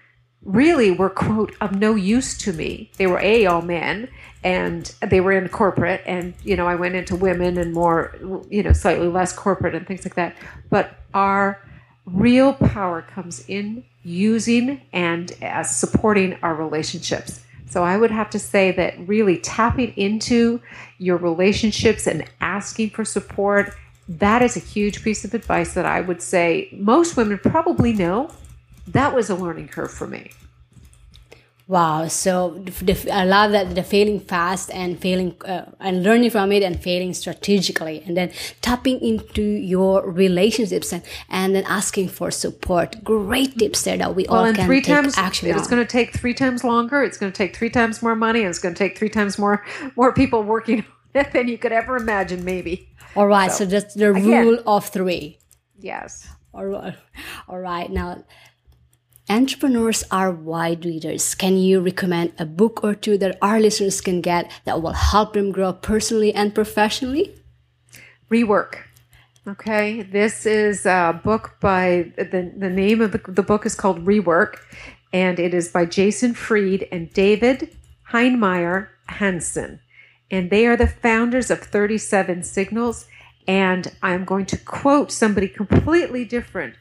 really 0.43 0.91
were 0.91 1.09
quote 1.09 1.55
of 1.61 1.75
no 1.75 1.95
use 1.95 2.37
to 2.39 2.53
me. 2.53 2.91
They 2.97 3.07
were 3.07 3.19
a 3.19 3.45
all 3.45 3.61
men 3.61 4.09
and 4.43 4.93
they 5.01 5.21
were 5.21 5.31
in 5.31 5.47
corporate 5.49 6.01
and 6.05 6.33
you 6.43 6.55
know 6.55 6.65
i 6.65 6.73
went 6.73 6.95
into 6.95 7.15
women 7.15 7.59
and 7.59 7.73
more 7.73 8.15
you 8.49 8.63
know 8.63 8.73
slightly 8.73 9.07
less 9.07 9.31
corporate 9.33 9.75
and 9.75 9.85
things 9.85 10.03
like 10.03 10.15
that. 10.15 10.35
But 10.69 10.95
our 11.13 11.61
real 12.05 12.53
power 12.53 13.03
comes 13.03 13.45
in 13.47 13.83
using 14.03 14.81
and 14.91 15.31
as 15.41 15.75
supporting 15.75 16.37
our 16.41 16.55
relationships 16.55 17.43
so 17.71 17.83
i 17.83 17.97
would 17.97 18.11
have 18.11 18.29
to 18.29 18.39
say 18.39 18.71
that 18.71 18.93
really 19.07 19.37
tapping 19.37 19.93
into 19.95 20.61
your 20.97 21.17
relationships 21.17 22.05
and 22.07 22.23
asking 22.41 22.89
for 22.89 23.03
support 23.03 23.73
that 24.07 24.41
is 24.41 24.57
a 24.57 24.59
huge 24.59 25.03
piece 25.03 25.23
of 25.25 25.33
advice 25.33 25.73
that 25.73 25.85
i 25.85 26.01
would 26.01 26.21
say 26.21 26.69
most 26.73 27.17
women 27.17 27.39
probably 27.39 27.93
know 27.93 28.29
that 28.87 29.15
was 29.15 29.29
a 29.29 29.35
learning 29.35 29.67
curve 29.67 29.91
for 29.91 30.07
me. 30.07 30.31
Wow. 31.71 32.09
So 32.09 32.49
the, 32.65 33.09
I 33.09 33.23
love 33.23 33.53
that 33.53 33.75
the 33.75 33.83
failing 33.83 34.19
fast 34.19 34.69
and 34.73 34.99
failing 34.99 35.37
uh, 35.45 35.71
and 35.79 36.03
learning 36.03 36.31
from 36.31 36.51
it 36.51 36.63
and 36.63 36.77
failing 36.77 37.13
strategically 37.13 38.03
and 38.05 38.17
then 38.17 38.33
tapping 38.59 38.99
into 38.99 39.41
your 39.41 40.05
relationships 40.05 40.91
and, 40.91 41.01
and 41.29 41.55
then 41.55 41.63
asking 41.63 42.09
for 42.09 42.29
support. 42.29 43.01
Great 43.05 43.57
tips 43.57 43.83
there 43.83 43.95
that 43.95 44.13
we 44.15 44.25
well, 44.27 44.39
all 44.39 44.45
and 44.47 44.57
can 44.57 44.65
three 44.65 44.81
take 44.81 44.95
times, 44.95 45.17
action 45.17 45.47
It's 45.47 45.69
going 45.69 45.81
to 45.81 45.89
take 45.89 46.11
three 46.11 46.33
times 46.33 46.65
longer. 46.65 47.03
It's 47.03 47.17
going 47.17 47.31
to 47.31 47.37
take 47.37 47.55
three 47.55 47.69
times 47.69 48.01
more 48.01 48.17
money. 48.17 48.41
And 48.41 48.49
it's 48.49 48.59
going 48.59 48.75
to 48.75 48.77
take 48.77 48.97
three 48.97 49.07
times 49.07 49.39
more, 49.39 49.63
more 49.95 50.11
people 50.11 50.43
working 50.43 50.79
on 51.15 51.21
it 51.21 51.31
than 51.31 51.47
you 51.47 51.57
could 51.57 51.71
ever 51.71 51.95
imagine, 51.95 52.43
maybe. 52.43 52.89
All 53.15 53.27
right. 53.27 53.49
So, 53.49 53.59
so 53.59 53.65
that's 53.67 53.93
the 53.93 54.11
again, 54.11 54.45
rule 54.45 54.59
of 54.67 54.89
three. 54.89 55.39
Yes. 55.79 56.27
All 56.53 56.65
right. 56.65 56.97
All 57.47 57.59
right. 57.59 57.89
Now, 57.89 58.25
entrepreneurs 59.31 60.03
are 60.11 60.29
wide 60.29 60.83
readers. 60.83 61.35
Can 61.35 61.55
you 61.57 61.79
recommend 61.79 62.33
a 62.37 62.45
book 62.45 62.83
or 62.83 62.93
two 62.93 63.17
that 63.19 63.37
our 63.41 63.61
listeners 63.61 64.01
can 64.01 64.19
get 64.19 64.51
that 64.65 64.81
will 64.81 64.91
help 64.91 65.33
them 65.33 65.53
grow 65.53 65.71
personally 65.71 66.33
and 66.33 66.53
professionally? 66.53 67.33
Rework. 68.29 68.83
Okay, 69.47 70.01
this 70.01 70.45
is 70.45 70.85
a 70.85 71.19
book 71.23 71.55
by 71.61 72.11
the, 72.17 72.53
the 72.57 72.69
name 72.69 72.99
of 72.99 73.13
the, 73.13 73.21
the 73.25 73.41
book 73.41 73.65
is 73.65 73.73
called 73.73 74.05
Rework, 74.05 74.57
and 75.13 75.39
it 75.39 75.53
is 75.53 75.69
by 75.69 75.85
Jason 75.85 76.33
Fried 76.33 76.85
and 76.91 77.11
David 77.13 77.75
Heinemeier 78.11 78.89
Hansson. 79.07 79.79
And 80.29 80.49
they 80.49 80.67
are 80.67 80.75
the 80.75 80.87
founders 80.87 81.49
of 81.49 81.59
37 81.59 82.43
Signals. 82.43 83.07
And 83.47 83.91
I'm 84.03 84.23
going 84.25 84.45
to 84.47 84.57
quote 84.57 85.11
somebody 85.11 85.47
completely 85.47 86.25
different 86.25 86.75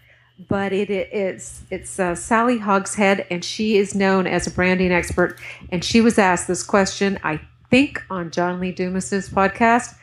but 0.49 0.73
it, 0.73 0.91
it 0.91 1.09
it's 1.13 1.63
it's 1.71 1.99
uh, 1.99 2.15
Sally 2.15 2.59
Hogshead, 2.59 3.27
and 3.31 3.45
she 3.45 3.77
is 3.77 3.95
known 3.95 4.27
as 4.27 4.47
a 4.47 4.51
branding 4.51 4.93
expert. 4.93 5.39
And 5.71 5.85
she 5.85 6.01
was 6.01 6.19
asked 6.19 6.49
this 6.49 6.63
question, 6.63 7.19
I 7.23 7.41
think, 7.69 8.03
on 8.11 8.31
John 8.31 8.61
Lee 8.61 8.73
Dumas's 8.73 9.29
podcast. 9.29 9.97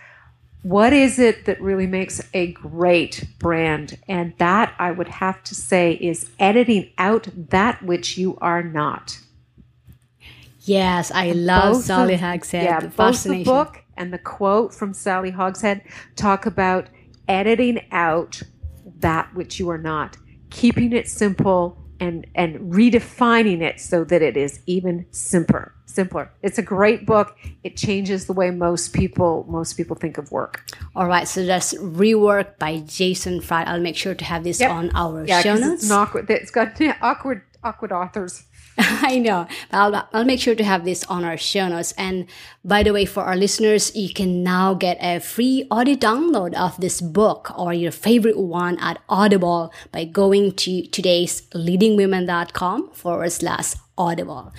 What 0.64 0.92
is 0.92 1.18
it 1.18 1.46
that 1.46 1.62
really 1.62 1.88
makes 1.88 2.22
a 2.34 2.52
great 2.52 3.26
brand? 3.40 3.98
And 4.08 4.34
that 4.38 4.76
I 4.78 4.92
would 4.92 5.08
have 5.08 5.44
to 5.46 5.56
say 5.56 5.94
is 5.94 6.30
editing 6.40 6.92
out 6.98 7.30
that 7.50 7.82
which 7.84 8.18
you 8.18 8.38
are 8.42 8.64
not. 8.64 9.20
Yes, 10.62 11.12
I 11.12 11.32
love 11.32 11.76
both 11.76 11.86
Sally 11.86 12.16
of, 12.16 12.20
Hogshead. 12.20 12.64
Yeah, 12.64 12.82
both 12.82 13.24
the 13.24 13.44
book 13.44 13.84
and 13.96 14.12
the 14.12 14.18
quote 14.18 14.74
from 14.74 14.94
Sally 14.94 15.32
Hogshead 15.32 15.82
talk 16.18 16.46
about 16.46 16.90
editing 17.30 17.86
out 17.92 18.42
that 19.00 19.34
which 19.34 19.60
you 19.60 19.70
are 19.70 19.78
not 19.78 20.18
keeping 20.50 20.94
it 20.94 21.08
simple 21.08 21.78
and 22.00 22.28
and 22.36 22.74
redefining 22.74 23.62
it 23.62 23.80
so 23.80 24.04
that 24.04 24.22
it 24.22 24.38
is 24.38 24.62
even 24.66 25.06
simpler 25.12 25.74
simpler. 25.98 26.32
It's 26.44 26.60
a 26.60 26.62
great 26.62 27.08
book. 27.08 27.36
It 27.64 27.76
changes 27.76 28.28
the 28.28 28.34
way 28.34 28.52
most 28.52 28.94
people 28.94 29.46
most 29.50 29.74
people 29.74 29.96
think 29.96 30.18
of 30.18 30.32
work. 30.32 30.64
All 30.96 31.08
right 31.08 31.28
so 31.28 31.46
that's 31.46 31.74
rework 31.76 32.60
by 32.60 32.80
Jason 32.80 33.42
Fried. 33.42 33.68
I'll 33.68 33.80
make 33.80 33.96
sure 33.96 34.14
to 34.14 34.26
have 34.26 34.44
this 34.44 34.60
yep. 34.60 34.72
on 34.72 34.92
our 34.96 35.26
yeah, 35.26 35.42
show 35.42 35.56
notes. 35.56 35.84
it's, 35.84 35.92
awkward, 35.92 36.30
it's 36.30 36.52
got 36.52 36.80
awkward 37.02 37.42
awkward 37.64 37.92
authors 37.92 38.44
I 38.80 39.18
know. 39.18 39.48
I'll, 39.72 40.08
I'll 40.14 40.26
make 40.26 40.40
sure 40.40 40.54
to 40.54 40.64
have 40.64 40.86
this 40.86 41.04
on 41.06 41.24
our 41.24 41.38
show 41.38 41.68
notes. 41.68 41.94
And 41.98 42.28
by 42.64 42.84
the 42.84 42.94
way, 42.94 43.06
for 43.06 43.24
our 43.24 43.36
listeners, 43.36 43.96
you 43.96 44.14
can 44.14 44.44
now 44.44 44.76
get 44.76 44.98
a 45.02 45.20
free 45.20 45.66
audio 45.72 45.96
download 45.96 46.54
of 46.54 46.80
this 46.80 47.02
book 47.02 47.52
or 47.58 47.74
your 47.74 47.92
favorite 47.92 48.38
one 48.38 48.78
at 48.80 49.00
Audible 49.10 49.74
by 49.92 50.06
going 50.06 50.52
to 50.54 50.86
today's 50.88 51.42
leadingwomen.com 51.50 52.92
forward 52.92 53.32
slash 53.32 53.74
Audible. 53.98 54.54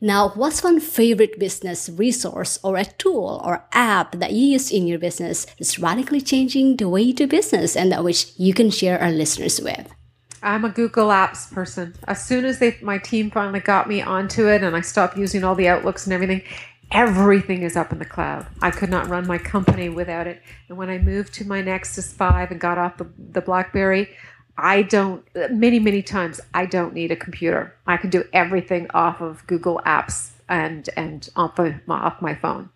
Now, 0.00 0.30
what's 0.30 0.64
one 0.64 0.80
favorite 0.80 1.38
business 1.38 1.88
resource 1.88 2.58
or 2.64 2.76
a 2.76 2.86
tool 2.86 3.40
or 3.44 3.66
app 3.72 4.16
that 4.18 4.32
you 4.32 4.46
use 4.46 4.72
in 4.72 4.88
your 4.88 4.98
business 4.98 5.44
that's 5.58 5.78
radically 5.78 6.20
changing 6.20 6.76
the 6.76 6.88
way 6.88 7.02
you 7.02 7.12
do 7.12 7.28
business 7.28 7.76
and 7.76 7.92
that 7.92 8.02
which 8.02 8.32
you 8.36 8.52
can 8.52 8.70
share 8.70 9.00
our 9.00 9.12
listeners 9.12 9.60
with? 9.60 9.94
I'm 10.42 10.64
a 10.64 10.70
Google 10.70 11.08
Apps 11.08 11.52
person. 11.52 11.94
As 12.06 12.24
soon 12.24 12.44
as 12.44 12.58
they, 12.58 12.78
my 12.80 12.98
team 12.98 13.30
finally 13.30 13.60
got 13.60 13.88
me 13.88 14.00
onto 14.00 14.48
it 14.48 14.62
and 14.62 14.74
I 14.74 14.80
stopped 14.80 15.16
using 15.16 15.44
all 15.44 15.54
the 15.54 15.68
Outlooks 15.68 16.06
and 16.06 16.12
everything, 16.12 16.42
everything 16.90 17.62
is 17.62 17.76
up 17.76 17.92
in 17.92 17.98
the 17.98 18.04
cloud. 18.04 18.46
I 18.62 18.70
could 18.70 18.90
not 18.90 19.08
run 19.08 19.26
my 19.26 19.38
company 19.38 19.88
without 19.88 20.26
it. 20.26 20.42
And 20.68 20.78
when 20.78 20.88
I 20.88 20.98
moved 20.98 21.34
to 21.34 21.46
my 21.46 21.60
Nexus 21.60 22.12
5 22.12 22.50
and 22.50 22.60
got 22.60 22.78
off 22.78 22.96
the, 22.96 23.06
the 23.32 23.40
Blackberry, 23.40 24.08
I 24.56 24.82
don't, 24.82 25.24
many, 25.50 25.78
many 25.78 26.02
times, 26.02 26.40
I 26.54 26.66
don't 26.66 26.94
need 26.94 27.10
a 27.10 27.16
computer. 27.16 27.74
I 27.86 27.96
can 27.96 28.10
do 28.10 28.24
everything 28.32 28.88
off 28.92 29.20
of 29.20 29.46
Google 29.46 29.80
Apps 29.86 30.30
and, 30.48 30.88
and 30.96 31.28
off, 31.36 31.58
of, 31.58 31.74
off 31.88 32.20
my 32.20 32.34
phone. 32.34 32.70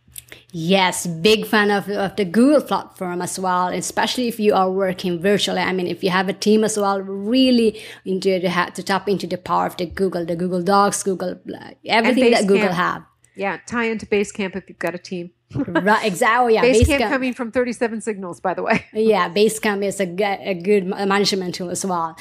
Yes, 0.52 1.06
big 1.06 1.46
fan 1.46 1.70
of, 1.70 1.88
of 1.88 2.16
the 2.16 2.24
Google 2.24 2.60
platform 2.60 3.22
as 3.22 3.38
well, 3.38 3.68
especially 3.68 4.28
if 4.28 4.38
you 4.38 4.54
are 4.54 4.70
working 4.70 5.20
virtually. 5.20 5.60
I 5.60 5.72
mean, 5.72 5.86
if 5.86 6.04
you 6.04 6.10
have 6.10 6.28
a 6.28 6.32
team 6.32 6.64
as 6.64 6.76
well, 6.76 7.00
really 7.00 7.80
into 8.04 8.40
to, 8.40 8.70
to 8.70 8.82
tap 8.82 9.08
into 9.08 9.26
the 9.26 9.38
power 9.38 9.66
of 9.66 9.76
the 9.76 9.86
Google, 9.86 10.24
the 10.24 10.36
Google 10.36 10.62
Docs, 10.62 11.02
Google, 11.02 11.38
everything 11.84 12.30
that 12.30 12.46
Google 12.46 12.72
have. 12.72 13.04
Yeah, 13.36 13.58
tie 13.66 13.84
into 13.84 14.06
Basecamp 14.06 14.54
if 14.54 14.68
you've 14.68 14.78
got 14.78 14.94
a 14.94 14.98
team. 14.98 15.32
Right, 15.54 16.04
exactly. 16.04 16.44
Oh, 16.44 16.48
yeah, 16.48 16.62
Basecamp, 16.62 16.98
Basecamp 16.98 17.08
coming 17.08 17.34
from 17.34 17.50
37 17.50 18.00
signals, 18.00 18.40
by 18.40 18.54
the 18.54 18.62
way. 18.62 18.84
yeah, 18.92 19.28
Basecamp 19.28 19.84
is 19.84 20.00
a, 20.00 20.06
a 20.50 20.54
good 20.54 20.86
management 20.86 21.54
tool 21.54 21.70
as 21.70 21.84
well. 21.84 22.16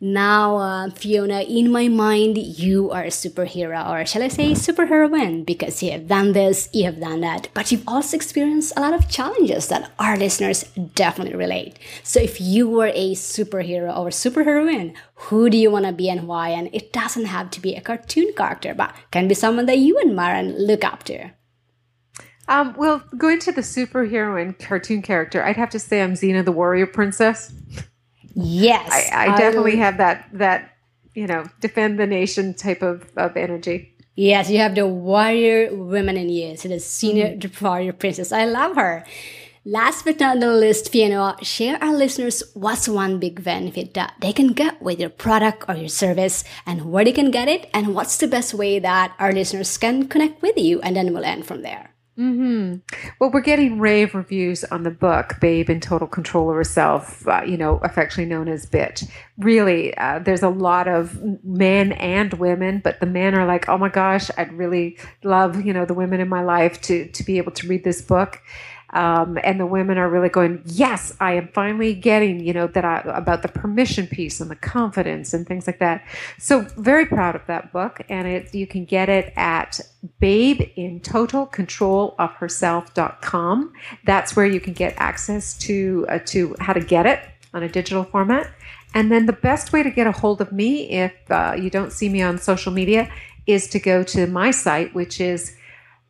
Now, 0.00 0.56
uh, 0.56 0.90
Fiona, 0.90 1.42
in 1.42 1.70
my 1.70 1.86
mind, 1.86 2.36
you 2.36 2.90
are 2.90 3.04
a 3.04 3.08
superhero, 3.08 3.88
or 3.88 4.04
shall 4.04 4.22
I 4.22 4.28
say 4.28 4.50
superheroine, 4.50 5.46
because 5.46 5.80
you 5.82 5.92
have 5.92 6.08
done 6.08 6.32
this, 6.32 6.68
you 6.72 6.84
have 6.84 6.98
done 6.98 7.20
that, 7.20 7.48
but 7.54 7.70
you've 7.70 7.86
also 7.86 8.16
experienced 8.16 8.72
a 8.76 8.80
lot 8.80 8.94
of 8.94 9.08
challenges 9.08 9.68
that 9.68 9.92
our 10.00 10.16
listeners 10.16 10.64
definitely 10.94 11.36
relate. 11.36 11.78
So 12.02 12.18
if 12.18 12.40
you 12.40 12.68
were 12.68 12.90
a 12.94 13.14
superhero 13.14 13.96
or 13.96 14.08
superheroine, 14.08 14.96
who 15.14 15.48
do 15.48 15.56
you 15.56 15.70
want 15.70 15.86
to 15.86 15.92
be 15.92 16.10
and 16.10 16.26
why? 16.26 16.48
And 16.48 16.68
it 16.72 16.92
doesn't 16.92 17.26
have 17.26 17.50
to 17.52 17.60
be 17.60 17.76
a 17.76 17.80
cartoon 17.80 18.32
character, 18.36 18.74
but 18.74 18.92
can 19.12 19.28
be 19.28 19.34
someone 19.34 19.66
that 19.66 19.78
you 19.78 20.00
admire 20.00 20.34
and 20.34 20.66
look 20.66 20.84
up 20.84 21.04
to. 21.04 21.30
Um, 22.48 22.74
well, 22.76 23.02
going 23.16 23.38
to 23.40 23.52
the 23.52 23.60
superhero 23.60 24.40
and 24.40 24.58
cartoon 24.58 25.02
character, 25.02 25.44
I'd 25.44 25.56
have 25.56 25.70
to 25.70 25.78
say 25.78 26.02
I'm 26.02 26.14
Xena 26.14 26.44
the 26.44 26.52
Warrior 26.52 26.86
Princess. 26.86 27.52
Yes, 28.34 29.10
I, 29.12 29.28
I 29.28 29.38
definitely 29.38 29.76
have 29.76 29.98
that 29.98 30.28
that 30.32 30.76
you 31.14 31.26
know 31.26 31.44
defend 31.60 31.98
the 31.98 32.06
nation 32.06 32.54
type 32.54 32.82
of, 32.82 33.10
of 33.16 33.36
energy. 33.36 33.94
Yes, 34.14 34.50
you 34.50 34.58
have 34.58 34.74
the 34.74 34.86
warrior 34.86 35.74
women 35.74 36.16
in 36.16 36.28
you, 36.28 36.56
so 36.56 36.68
the 36.68 36.76
Xena 36.76 37.38
mm-hmm. 37.38 37.64
warrior 37.64 37.92
princess. 37.92 38.32
I 38.32 38.44
love 38.44 38.76
her. 38.76 39.04
Last 39.64 40.04
but 40.04 40.18
not 40.18 40.40
the 40.40 40.52
least, 40.52 40.90
Fiona, 40.90 41.36
share 41.40 41.78
our 41.80 41.94
listeners 41.94 42.42
what's 42.54 42.88
one 42.88 43.20
big 43.20 43.44
benefit 43.44 43.94
that 43.94 44.14
they 44.20 44.32
can 44.32 44.48
get 44.48 44.82
with 44.82 44.98
your 44.98 45.08
product 45.08 45.64
or 45.68 45.76
your 45.76 45.88
service 45.88 46.42
and 46.66 46.90
where 46.90 47.04
they 47.04 47.12
can 47.12 47.30
get 47.30 47.46
it 47.46 47.70
and 47.72 47.94
what's 47.94 48.16
the 48.16 48.26
best 48.26 48.54
way 48.54 48.80
that 48.80 49.14
our 49.20 49.32
listeners 49.32 49.78
can 49.78 50.08
connect 50.08 50.42
with 50.42 50.58
you 50.58 50.80
and 50.80 50.96
then 50.96 51.14
we'll 51.14 51.24
end 51.24 51.46
from 51.46 51.62
there. 51.62 51.91
Mm-hmm. 52.18 52.76
Well, 53.18 53.30
we're 53.30 53.40
getting 53.40 53.78
rave 53.78 54.14
reviews 54.14 54.64
on 54.64 54.82
the 54.82 54.90
book, 54.90 55.40
Babe 55.40 55.70
in 55.70 55.80
Total 55.80 56.06
Control 56.06 56.50
of 56.50 56.56
Herself, 56.56 57.26
uh, 57.26 57.40
you 57.46 57.56
know, 57.56 57.78
affectionately 57.82 58.26
known 58.26 58.48
as 58.48 58.66
Bitch. 58.66 59.10
Really, 59.38 59.96
uh, 59.96 60.18
there's 60.18 60.42
a 60.42 60.50
lot 60.50 60.88
of 60.88 61.18
men 61.42 61.92
and 61.92 62.34
women, 62.34 62.82
but 62.84 63.00
the 63.00 63.06
men 63.06 63.34
are 63.34 63.46
like, 63.46 63.66
oh 63.66 63.78
my 63.78 63.88
gosh, 63.88 64.30
I'd 64.36 64.52
really 64.52 64.98
love, 65.24 65.64
you 65.64 65.72
know, 65.72 65.86
the 65.86 65.94
women 65.94 66.20
in 66.20 66.28
my 66.28 66.42
life 66.42 66.82
to, 66.82 67.08
to 67.08 67.24
be 67.24 67.38
able 67.38 67.52
to 67.52 67.66
read 67.66 67.82
this 67.82 68.02
book. 68.02 68.42
Um, 68.92 69.38
and 69.42 69.58
the 69.58 69.66
women 69.66 69.96
are 69.96 70.08
really 70.08 70.28
going, 70.28 70.62
yes, 70.66 71.14
I 71.18 71.32
am 71.32 71.48
finally 71.48 71.94
getting, 71.94 72.40
you 72.40 72.52
know, 72.52 72.66
that 72.66 72.84
I, 72.84 73.00
about 73.06 73.40
the 73.42 73.48
permission 73.48 74.06
piece 74.06 74.40
and 74.40 74.50
the 74.50 74.56
confidence 74.56 75.32
and 75.32 75.46
things 75.46 75.66
like 75.66 75.78
that. 75.78 76.04
So 76.38 76.60
very 76.76 77.06
proud 77.06 77.34
of 77.34 77.46
that 77.46 77.72
book, 77.72 78.02
and 78.10 78.28
it 78.28 78.54
you 78.54 78.66
can 78.66 78.84
get 78.84 79.08
it 79.08 79.32
at 79.34 79.80
Babe 80.20 80.70
in 80.76 81.00
Total 81.00 81.46
Control 81.46 82.14
of 82.18 82.32
Herself.com. 82.32 83.72
That's 84.04 84.36
where 84.36 84.46
you 84.46 84.60
can 84.60 84.74
get 84.74 84.94
access 84.98 85.56
to 85.58 86.06
uh, 86.08 86.18
to 86.26 86.54
how 86.60 86.74
to 86.74 86.80
get 86.80 87.06
it 87.06 87.20
on 87.54 87.62
a 87.62 87.68
digital 87.68 88.04
format. 88.04 88.50
And 88.94 89.10
then 89.10 89.24
the 89.24 89.32
best 89.32 89.72
way 89.72 89.82
to 89.82 89.90
get 89.90 90.06
a 90.06 90.12
hold 90.12 90.42
of 90.42 90.52
me 90.52 90.90
if 90.90 91.14
uh, 91.30 91.54
you 91.58 91.70
don't 91.70 91.92
see 91.92 92.10
me 92.10 92.20
on 92.20 92.36
social 92.36 92.72
media 92.72 93.10
is 93.46 93.68
to 93.68 93.78
go 93.78 94.02
to 94.02 94.26
my 94.26 94.50
site, 94.50 94.94
which 94.94 95.18
is 95.18 95.56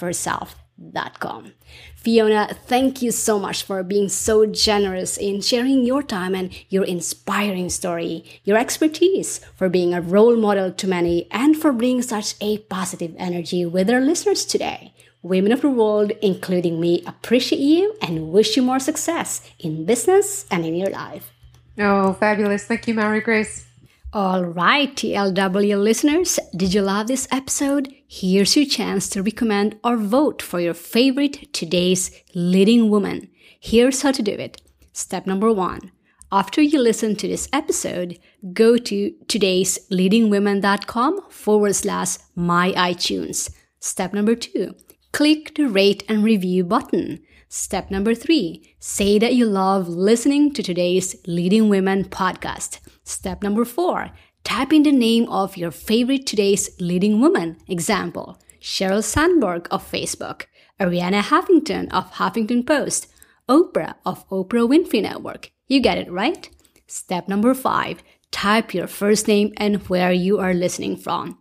Herself.com. 0.80 1.54
Fiona, 1.96 2.54
thank 2.66 3.02
you 3.02 3.12
so 3.12 3.40
much 3.40 3.64
for 3.64 3.84
being 3.84 4.10
so 4.10 4.46
generous 4.46 5.18
in 5.18 5.42
sharing 5.42 5.86
your 5.86 6.04
time 6.04 6.34
and 6.34 6.52
your 6.70 6.86
inspiring 6.86 7.70
story, 7.70 8.24
your 8.44 8.58
expertise, 8.58 9.42
for 9.56 9.70
being 9.70 9.94
a 9.94 10.02
role 10.02 10.38
model 10.38 10.72
to 10.72 10.88
many, 10.88 11.28
and 11.32 11.58
for 11.58 11.72
bringing 11.72 12.02
such 12.02 12.36
a 12.42 12.60
positive 12.60 13.14
energy 13.18 13.66
with 13.66 13.90
our 13.90 14.00
listeners 14.00 14.46
today. 14.46 14.94
Women 15.22 15.52
of 15.52 15.62
the 15.62 15.70
world, 15.70 16.12
including 16.22 16.80
me, 16.80 17.04
appreciate 17.06 17.60
you 17.60 17.96
and 18.02 18.32
wish 18.32 18.56
you 18.56 18.64
more 18.64 18.80
success 18.80 19.42
in 19.60 19.86
business 19.86 20.46
and 20.50 20.66
in 20.66 20.76
your 20.76 20.90
life. 20.90 21.32
Oh, 21.78 22.14
fabulous. 22.14 22.66
Thank 22.66 22.88
you, 22.88 22.94
Marie 22.94 23.20
Grace. 23.20 23.66
All 24.12 24.44
right, 24.44 24.96
TLW 24.96 25.84
listeners, 25.84 26.40
did 26.56 26.74
you 26.74 26.82
love 26.82 27.08
this 27.08 27.28
episode? 27.32 27.94
Here's 28.12 28.58
your 28.58 28.66
chance 28.66 29.08
to 29.10 29.22
recommend 29.22 29.78
or 29.84 29.96
vote 29.96 30.42
for 30.42 30.60
your 30.60 30.74
favorite 30.74 31.54
today's 31.54 32.10
leading 32.34 32.90
woman. 32.90 33.30
Here's 33.60 34.02
how 34.02 34.12
to 34.14 34.24
do 34.24 34.32
it. 34.32 34.60
Step 34.94 35.28
number 35.28 35.54
one. 35.54 35.92
After 36.32 36.60
you 36.60 36.82
listen 36.82 37.16
to 37.18 37.28
this 37.28 37.48
episode, 37.54 38.18
go 38.52 38.78
to 38.78 39.14
today's 39.28 39.78
leadingwomen.com 39.92 41.30
forward 41.30 41.76
slash 41.76 42.18
my 42.34 42.72
iTunes. 42.72 43.54
Step 43.80 44.12
number 44.12 44.34
two. 44.34 44.74
Click 45.12 45.54
the 45.54 45.68
rate 45.68 46.04
and 46.10 46.24
review 46.24 46.64
button. 46.64 47.20
Step 47.48 47.92
number 47.92 48.16
three. 48.16 48.76
Say 48.80 49.20
that 49.20 49.36
you 49.36 49.46
love 49.46 49.88
listening 49.88 50.52
to 50.56 50.64
today's 50.64 51.16
Leading 51.28 51.70
Women 51.70 52.06
podcast. 52.06 52.80
Step 53.04 53.44
number 53.44 53.66
four, 53.66 54.10
type 54.44 54.74
in 54.74 54.84
the 54.84 54.92
name 54.92 55.28
of 55.30 55.58
your 55.58 55.72
favorite 55.72 56.26
today's 56.26 56.70
leading 56.80 57.20
woman. 57.20 57.58
Example, 57.68 58.40
Sheryl 58.62 59.04
Sandberg 59.04 59.68
of 59.72 59.90
Facebook, 59.90 60.46
Arianna 60.80 61.22
Huffington 61.22 61.92
of 61.92 62.12
Huffington 62.14 62.66
Post, 62.66 63.08
Oprah 63.48 63.96
of 64.06 64.28
Oprah 64.30 64.68
Winfrey 64.68 65.02
Network. 65.02 65.52
You 65.68 65.82
get 65.82 65.98
it, 65.98 66.12
right? 66.12 66.50
Step 66.88 67.28
number 67.28 67.54
five, 67.54 68.04
type 68.32 68.74
your 68.74 68.88
first 68.88 69.28
name 69.28 69.54
and 69.58 69.88
where 69.90 70.12
you 70.12 70.40
are 70.40 70.54
listening 70.54 70.98
from. 70.98 71.38